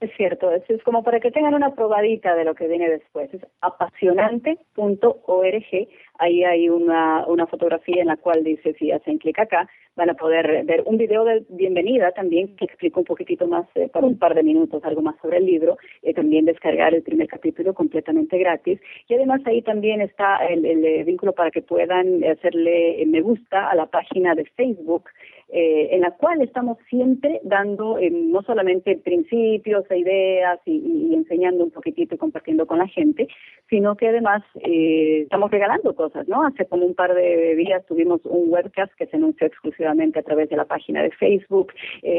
[0.00, 3.32] Es cierto, es, es, como para que tengan una probadita de lo que viene después.
[3.32, 5.88] Es apasionante.org.
[6.18, 10.14] Ahí hay una, una fotografía en la cual dice, si hacen clic acá, van a
[10.14, 14.18] poder ver un video de bienvenida también que explica un poquitito más, eh, por un
[14.18, 15.76] par de minutos, algo más sobre el libro.
[16.02, 18.80] Eh, también descargar el primer capítulo completamente gratis.
[19.08, 23.68] Y además ahí también está el, el, el vínculo para que puedan hacerle me gusta
[23.68, 25.08] a la página de Facebook
[25.54, 31.62] eh, en la cual estamos siempre dando eh, no solamente principios e ideas y, enseñando
[31.62, 33.28] un poquitito y compartiendo con la gente,
[33.68, 36.44] sino que además eh, estamos regalando cosas, ¿no?
[36.44, 40.48] Hace como un par de días tuvimos un webcast que se anunció exclusivamente a través
[40.48, 41.72] de la página de Facebook,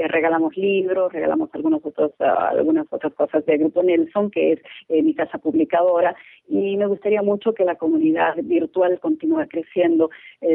[0.07, 4.59] regalamos libros, regalamos algunos otros, algunas otras cosas del Grupo Nelson, que es
[4.89, 6.15] mi casa publicadora,
[6.47, 10.09] y me gustaría mucho que la comunidad virtual continúe creciendo.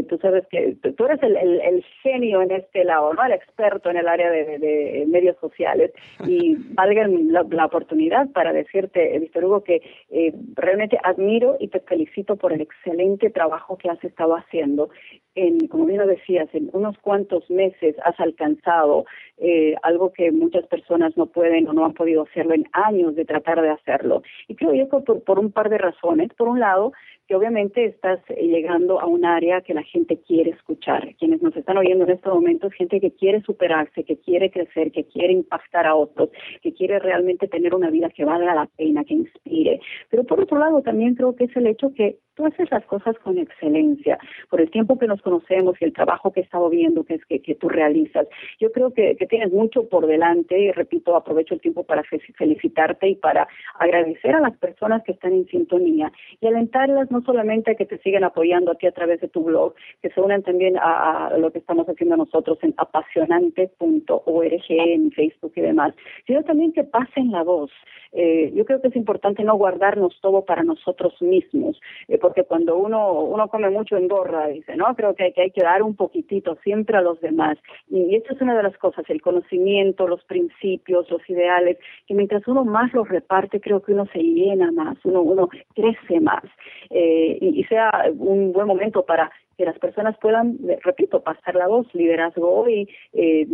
[0.09, 3.25] tú sabes que tú eres el, el, el genio en este lado, ¿no?
[3.25, 5.93] El experto en el área de, medios sociales
[6.27, 12.37] y valga la, oportunidad para decirte, Víctor Hugo, que eh, realmente admiro y te felicito
[12.37, 14.91] por el excelente trabajo que has estado haciendo.
[15.35, 19.05] En, como bien lo decías, en unos cuantos meses has alcanzado
[19.37, 23.25] eh, algo que muchas personas no pueden o no han podido hacerlo en años de
[23.25, 24.23] tratar de hacerlo.
[24.49, 26.33] Y creo yo que por, por un par de razones.
[26.35, 26.93] Por un lado,
[27.29, 31.15] que obviamente estás eh, llegando a un área que la gente quiere escuchar.
[31.17, 34.91] Quienes nos están oyendo en este momento es gente que quiere superarse, que quiere crecer,
[34.91, 36.31] que quiere impactar a otros,
[36.63, 39.79] que quiere realmente tener una vida que valga la pena, que inspire.
[40.09, 43.19] Pero por otro lado también creo que es el hecho que tú haces las cosas
[43.19, 44.17] con excelencia,
[44.49, 47.25] por el tiempo que nos conocemos y el trabajo que he estado viendo que es
[47.27, 48.29] que, que tú realizas.
[48.61, 53.09] Yo creo que, que, tienes mucho por delante y repito, aprovecho el tiempo para felicitarte
[53.09, 53.49] y para
[53.81, 58.25] agradecer a las personas que están en sintonía y alentarlas solamente a que te sigan
[58.25, 61.87] apoyando aquí a través de tu blog, que se unan también a, lo que estamos
[61.89, 65.95] haciendo nosotros en apasionante.org, en Facebook y demás,
[66.27, 67.71] sino también que pasen la voz.
[68.13, 72.77] Eh, yo creo que es importante no guardarnos todo para nosotros mismos, eh, porque cuando
[72.77, 75.95] uno uno come mucho engorda, dice, no, creo que hay, que hay que dar un
[75.95, 77.59] poquitito siempre a los demás.
[77.91, 82.15] Y, y esto es una de las cosas, el conocimiento, los principios, los ideales, que
[82.15, 86.45] mientras uno más los reparte, creo que uno se llena más, uno, uno crece más.
[86.91, 87.08] Eh,
[87.41, 91.93] y, y sea un buen momento para que las personas puedan, repito, pasar la voz,
[91.93, 93.45] liderazgo y eh,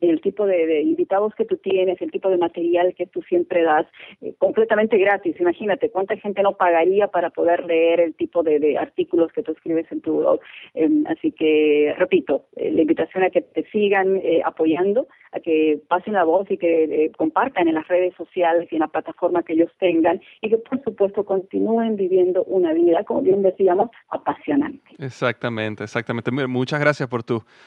[0.00, 3.86] el tipo de, invitados que tú tienes, el tipo de material que tú siempre das,
[4.20, 5.40] eh, completamente gratis.
[5.40, 9.86] Imagínate cuánta gente no pagaría para poder leer el tipo de, artículos que tú escribes
[9.92, 10.40] en tu blog.
[10.74, 16.14] Em, así que, repito, eh, la invitación a que te sigan apoyando, a que pasen
[16.14, 19.70] la voz y que compartan en las redes sociales y en la plataforma que ellos
[19.78, 24.90] tengan y que, por supuesto, continúen viviendo una vida, como bien decíamos, apasionante.
[24.98, 26.30] Exactamente Exactamente, exactamente.
[26.46, 27.24] Muchas gracias por,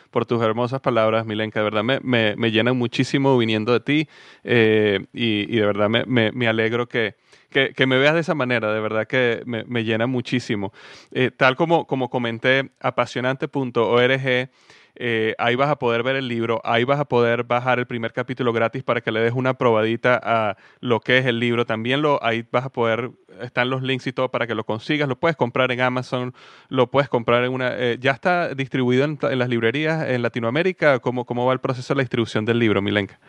[0.10, 1.60] por tus hermosas palabras, Milenka.
[1.60, 4.08] De verdad me, me, me muchísimo viniendo de ti
[4.44, 7.16] eh, y, y, de verdad me, me, me alegro que,
[7.50, 8.74] que, que, me veas de esa manera.
[8.74, 10.74] De verdad que me, me llena muchísimo.
[11.12, 14.50] Eh, tal como, como comenté, apasionante.org
[14.96, 18.14] eh, ahí vas a poder ver el libro, ahí vas a poder bajar el primer
[18.14, 21.66] capítulo gratis para que le des una probadita a lo que es el libro.
[21.66, 25.08] También lo, ahí vas a poder, están los links y todo para que lo consigas.
[25.10, 26.34] Lo puedes comprar en Amazon,
[26.70, 27.76] lo puedes comprar en una...
[27.78, 31.00] Eh, ¿Ya está distribuido en, en, las librerías en Latinoamérica?
[31.00, 33.20] ¿Cómo, ¿Cómo va el proceso de la distribución del libro, Milenka?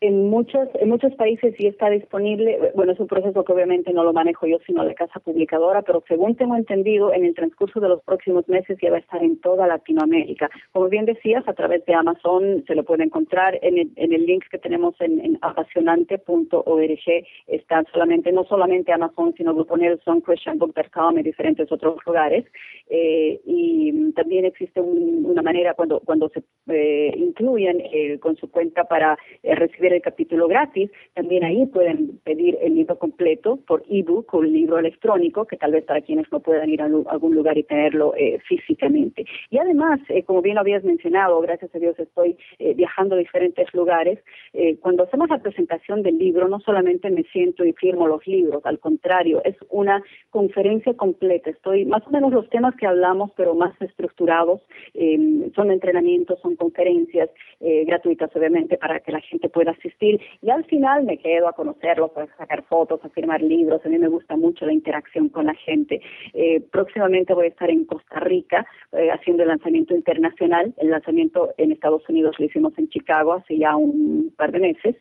[0.00, 4.04] En muchos, en muchos países sí está disponible, bueno, es un proceso que obviamente no
[4.04, 7.88] lo manejo yo, sino la casa publicadora, pero según tengo entendido, en el transcurso de
[7.88, 10.50] los próximos meses ya va a estar en toda Latinoamérica.
[10.70, 14.24] Como bien decías, a través de Amazon se lo puede encontrar en el, en el
[14.24, 21.18] link que tenemos en, en apasionante.org, está solamente, no solamente Amazon, sino Grupo Nelson, ChristianBook.com
[21.18, 22.44] y diferentes otros lugares.
[22.88, 28.48] Eh, y también existe un, una manera cuando, cuando se eh, incluyen eh, con su
[28.48, 29.56] cuenta para eh,
[29.88, 34.78] recibir el capítulo gratis, también ahí pueden pedir el libro completo por ebook o libro
[34.78, 38.38] electrónico, que tal vez para quienes no puedan ir a algún lugar y tenerlo eh,
[38.48, 39.24] físicamente.
[39.50, 43.18] Y además, eh, como bien lo habías mencionado, gracias a Dios estoy eh, viajando a
[43.18, 44.18] diferentes lugares.
[44.52, 48.64] Eh, cuando hacemos la presentación del libro, no solamente me siento y firmo los libros,
[48.64, 51.50] al contrario, es una conferencia completa.
[51.50, 54.60] Estoy más o menos los temas que hablamos, pero más estructurados.
[54.94, 57.30] Eh, son entrenamientos, son conferencias
[57.60, 61.52] eh, gratuitas, obviamente, para que la gente pueda asistir y al final me quedo a
[61.52, 63.80] conocerlos, a sacar fotos, a firmar libros.
[63.84, 66.00] A mí me gusta mucho la interacción con la gente.
[66.34, 70.74] Eh, próximamente voy a estar en Costa Rica eh, haciendo el lanzamiento internacional.
[70.76, 74.96] El lanzamiento en Estados Unidos lo hicimos en Chicago hace ya un par de meses.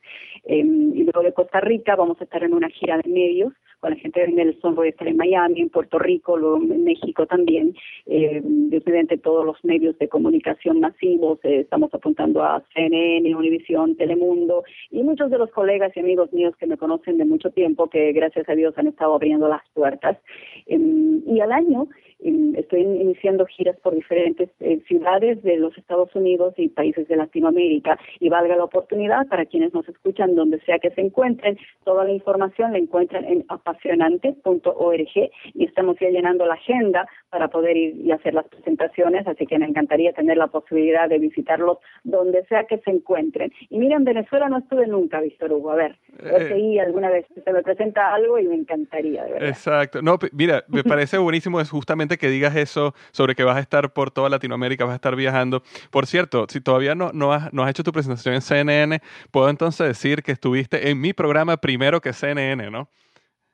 [0.45, 3.91] Eh, y luego de Costa Rica vamos a estar en una gira de medios con
[3.91, 7.25] la gente de Nelson, voy a estar en Miami, en Puerto Rico, luego en México
[7.25, 7.75] también,
[8.05, 14.63] eh, obviamente todos los medios de comunicación masivos, eh, estamos apuntando a CNN, Univisión, Telemundo
[14.89, 18.11] y muchos de los colegas y amigos míos que me conocen de mucho tiempo, que
[18.13, 20.17] gracias a Dios han estado abriendo las puertas.
[20.65, 20.79] Eh,
[21.25, 21.87] y al año
[22.19, 27.99] estoy iniciando giras por diferentes eh, ciudades de los Estados Unidos y países de Latinoamérica
[28.19, 32.11] y valga la oportunidad para quienes nos escuchan donde sea que se encuentren, toda la
[32.11, 38.11] información la encuentran en apasionante.org y estamos ya llenando la agenda para poder ir y
[38.11, 42.77] hacer las presentaciones, así que me encantaría tener la posibilidad de visitarlos donde sea que
[42.79, 43.51] se encuentren.
[43.69, 47.51] Y mira, en Venezuela no estuve nunca, Víctor Hugo, a ver, eh, alguna vez se
[47.51, 49.49] me presenta algo y me encantaría, de verdad.
[49.49, 53.61] Exacto, no, mira, me parece buenísimo, es justamente que digas eso sobre que vas a
[53.61, 55.61] estar por toda Latinoamérica, vas a estar viajando.
[55.91, 58.99] Por cierto, si todavía no, no, has, no has hecho tu presentación en CNN,
[59.31, 62.89] puedo entonces decir que estuviste en mi programa primero que CNN, ¿no?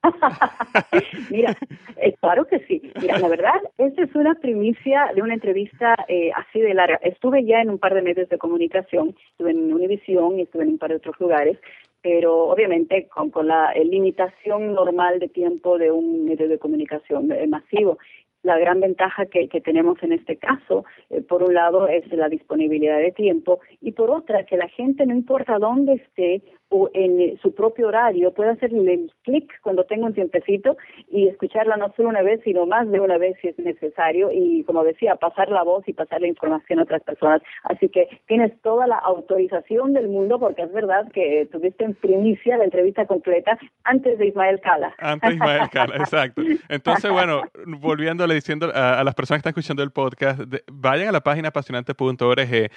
[1.30, 1.56] Mira,
[1.98, 2.82] eh, claro que sí.
[3.02, 7.00] Mira, la verdad, esta es una primicia de una entrevista eh, así de larga.
[7.04, 10.70] Estuve ya en un par de medios de comunicación, estuve en Univisión y estuve en
[10.70, 11.58] un par de otros lugares,
[12.02, 17.48] pero obviamente con, la eh, limitación normal de tiempo de un medio de comunicación eh,
[17.48, 17.98] masivo
[18.44, 22.30] la gran ventaja que, que tenemos en este caso, eh, por un lado, es la
[22.30, 26.44] disponibilidad de tiempo y por otra, que la gente, no importa dónde esté
[26.76, 30.76] o en su propio horario, puede hacerle el clic cuando tenga un tiempecito
[31.08, 34.64] y escucharla no solo una vez, sino más de una vez si es necesario y,
[34.64, 37.44] como decía, pasar la voz y pasar la información a otras personas.
[37.64, 42.58] Así que tienes toda la autorización del mundo porque es verdad que tuviste en primicia
[42.58, 44.96] la entrevista completa antes de Ismael Cala.
[44.98, 46.42] Antes de Ismael Cala, exacto.
[46.70, 51.10] Entonces, bueno, volviéndole diciendo a, a, las personas que están escuchando el podcast, de, vayan
[51.10, 52.70] a la página apasionante.org, eh,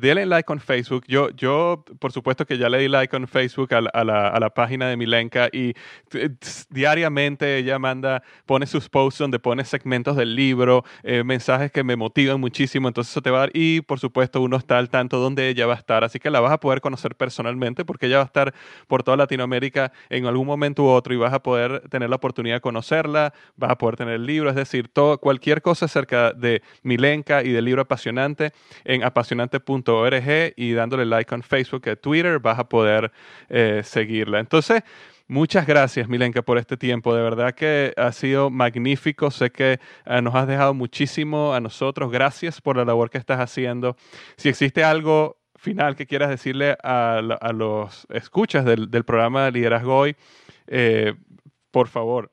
[0.00, 1.04] denle like con Facebook.
[1.06, 4.28] Yo, yo, por supuesto que ya le di like con Facebook a la, a la,
[4.28, 5.74] a la página de Milenka y
[6.12, 6.30] eh,
[6.70, 11.96] diariamente ella manda, pone sus posts donde pone segmentos del libro, eh, mensajes que me
[11.96, 15.18] motivan muchísimo, entonces eso te va a dar, y por supuesto uno está al tanto
[15.18, 18.16] donde ella va a estar, así que la vas a poder conocer personalmente porque ella
[18.16, 18.54] va a estar
[18.86, 22.56] por toda Latinoamérica en algún momento u otro y vas a poder tener la oportunidad
[22.56, 26.62] de conocerla, vas a poder tener el libro, es decir, todo cualquier cosa acerca de
[26.82, 28.52] Milenka y del libro apasionante
[28.84, 33.12] en apasionante.org y dándole like en Facebook y Twitter vas a poder
[33.48, 34.40] eh, seguirla.
[34.40, 34.82] Entonces,
[35.26, 37.14] Muchas gracias, Milenka, por este tiempo.
[37.14, 39.30] De verdad que ha sido magnífico.
[39.30, 42.12] Sé que uh, nos has dejado muchísimo a nosotros.
[42.12, 43.96] Gracias por la labor que estás haciendo.
[44.36, 49.52] Si existe algo final que quieras decirle a, a los escuchas del, del, programa de
[49.52, 50.14] Liderazgo Hoy,
[50.66, 51.14] eh,
[51.70, 52.30] por favor.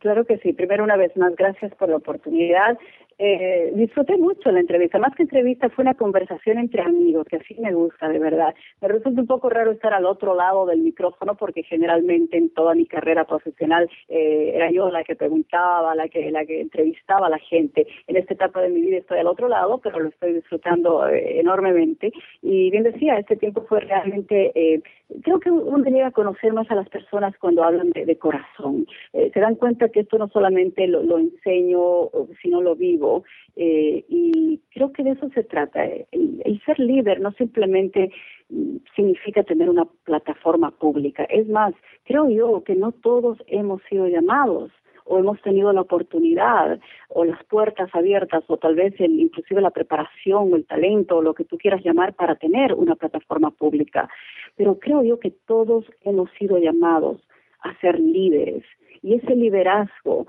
[0.00, 0.52] Claro que sí.
[0.52, 2.76] Primero, una vez más, gracias por la oportunidad.
[3.22, 4.98] Eh, disfruté mucho la entrevista.
[4.98, 8.54] Más que entrevista, fue una conversación entre amigos, que así me gusta, de verdad.
[8.80, 12.74] Me resulta un poco raro estar al otro lado del micrófono, porque generalmente en toda
[12.74, 17.30] mi carrera profesional eh, era yo la que preguntaba, la que, la que entrevistaba a
[17.30, 17.86] la gente.
[18.06, 21.40] En esta etapa de mi vida estoy al otro lado, pero lo estoy disfrutando eh,
[21.40, 22.12] enormemente.
[22.40, 24.80] Y bien decía, este tiempo fue realmente, eh,
[25.22, 28.86] creo que uno llega a conocer más a las personas cuando hablan de, corazón.
[29.12, 32.08] se dan cuenta que esto no solamente lo enseño,
[32.42, 33.09] sino lo vivo
[33.56, 35.84] eh, y creo que de eso se trata.
[35.84, 38.10] El, ser líder no simplemente
[38.48, 41.24] mm, significa tener una plataforma pública.
[41.24, 44.70] Es más, creo yo que no todos hemos sido llamados
[45.04, 49.70] o hemos tenido la oportunidad o las puertas abiertas o tal vez el, inclusive la
[49.70, 54.08] preparación o el talento o lo que tú quieras llamar para tener una plataforma pública.
[54.56, 57.20] Pero creo yo que todos hemos sido llamados
[57.62, 58.64] a ser líderes
[59.02, 60.26] y ese liderazgo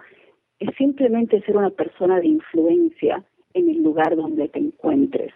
[0.62, 5.34] es simplemente ser una persona de influencia en el lugar donde te encuentres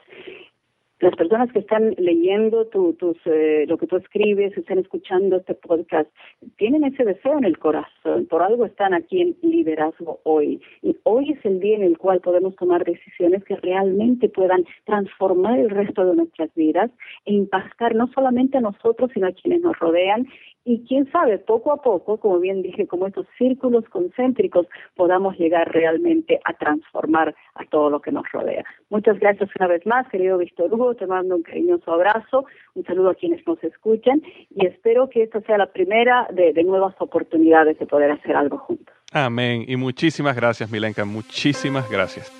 [0.99, 5.53] las personas que están leyendo tu, tus, eh, lo que tú escribes, están escuchando este
[5.53, 6.09] podcast,
[6.57, 10.61] tienen ese deseo en el corazón, por algo están aquí en liderazgo hoy.
[10.81, 15.59] Y hoy es el día en el cual podemos tomar decisiones que realmente puedan transformar
[15.59, 16.89] el resto de nuestras vidas
[17.25, 20.27] e impactar no solamente a nosotros, sino a quienes nos rodean.
[20.67, 24.65] Y quién sabe, poco a poco, como bien dije, como estos círculos concéntricos,
[24.95, 28.65] podamos llegar realmente a transformar a todo lo que nos rodea.
[28.89, 33.09] Muchas gracias una vez más, querido Víctor Hugo te mando un cariñoso abrazo, un saludo
[33.09, 37.85] a quienes nos escuchan y espero que esta sea la primera de, nuevas oportunidades de
[37.87, 38.93] poder hacer algo juntos.
[39.11, 39.65] Amén.
[39.67, 41.05] Y muchísimas gracias, Milenka.
[41.05, 42.31] Muchísimas gracias.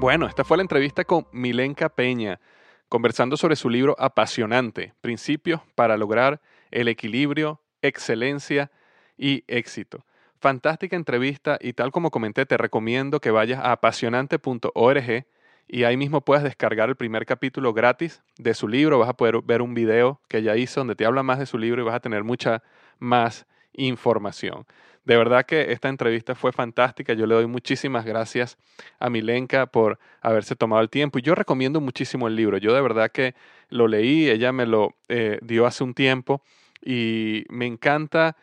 [0.00, 2.40] Bueno, esta fue la entrevista con Milenka Peña,
[2.88, 8.70] conversando sobre su libro apasionante, Principios para lograr el equilibrio, excelencia
[9.16, 10.04] y éxito.
[10.40, 15.26] Fantástica entrevista y tal como comenté, te recomiendo que vayas a apasionante.org
[15.68, 18.98] y ahí mismo puedes descargar el primer capítulo gratis de su libro.
[18.98, 21.58] Vas a poder ver un video que ella hizo donde te habla más de su
[21.58, 22.62] libro y vas a tener mucha
[22.98, 24.64] más información.
[25.04, 27.12] De verdad que esta entrevista fue fantástica.
[27.12, 28.56] Yo le doy muchísimas gracias
[28.98, 31.18] a Milenka por haberse tomado el tiempo.
[31.18, 32.56] Y yo recomiendo muchísimo el libro.
[32.56, 33.34] Yo de verdad que
[33.68, 36.42] lo leí, ella me lo eh, dio hace un tiempo
[36.82, 38.38] y me encanta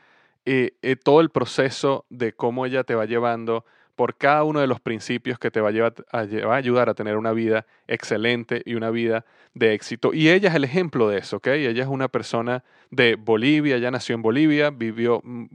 [1.03, 3.65] todo el proceso de cómo ella te va llevando
[3.97, 6.93] por cada uno de los principios que te va a, llevar, a, a, ayudar a
[6.93, 9.25] tener una vida excelente y una vida
[9.55, 10.13] de éxito.
[10.13, 11.47] Y ella es el ejemplo de eso, ¿ok?
[11.47, 15.47] Ella es una persona de Bolivia, ella nació en Bolivia, vivió, mm,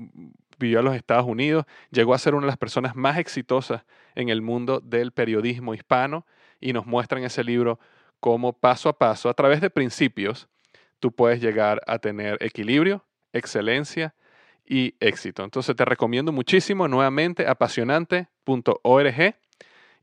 [0.58, 3.84] vivió en los Estados Unidos, llegó a ser una de las personas más exitosas
[4.16, 6.26] en el mundo del periodismo hispano
[6.60, 7.78] y nos muestra en ese libro
[8.18, 10.48] cómo paso a paso, a través de principios,
[10.98, 14.14] tú puedes llegar a tener equilibrio, excelencia
[14.66, 15.44] y éxito.
[15.44, 19.34] Entonces te recomiendo muchísimo nuevamente apasionante.org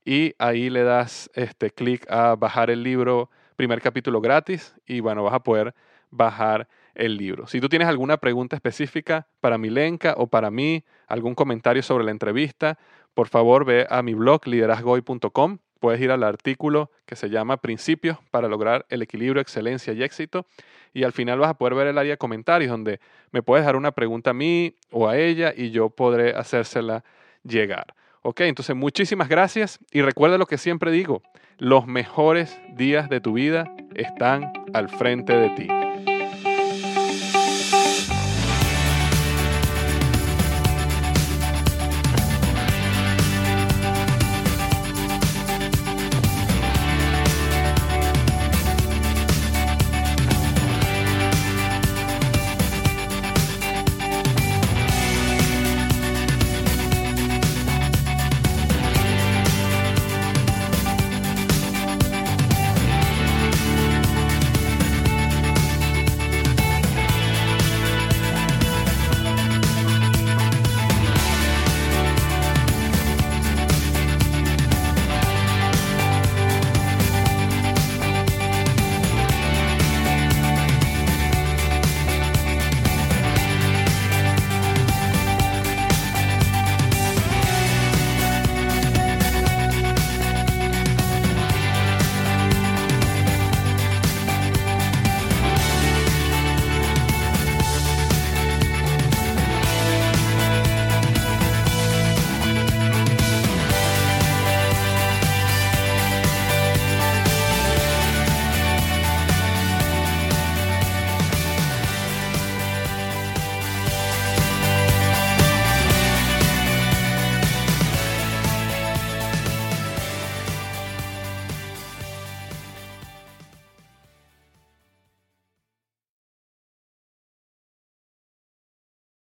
[0.06, 5.24] y ahí le das este clic a bajar el libro, primer capítulo gratis y bueno,
[5.24, 5.74] vas a poder
[6.10, 7.48] bajar el libro.
[7.48, 12.12] Si tú tienes alguna pregunta específica para Milenka o para mí, algún comentario sobre la
[12.12, 12.78] entrevista,
[13.14, 18.18] por favor ve a mi blog liderazgoy.com puedes ir al artículo que se llama Principios
[18.32, 20.46] para lograr el equilibrio, excelencia y éxito.
[20.94, 23.00] Y al final vas a poder ver el área de comentarios donde
[23.32, 27.04] me puedes dar una pregunta a mí o a ella y yo podré hacérsela
[27.44, 27.94] llegar.
[28.22, 31.22] Ok, entonces muchísimas gracias y recuerda lo que siempre digo,
[31.58, 35.79] los mejores días de tu vida están al frente de ti.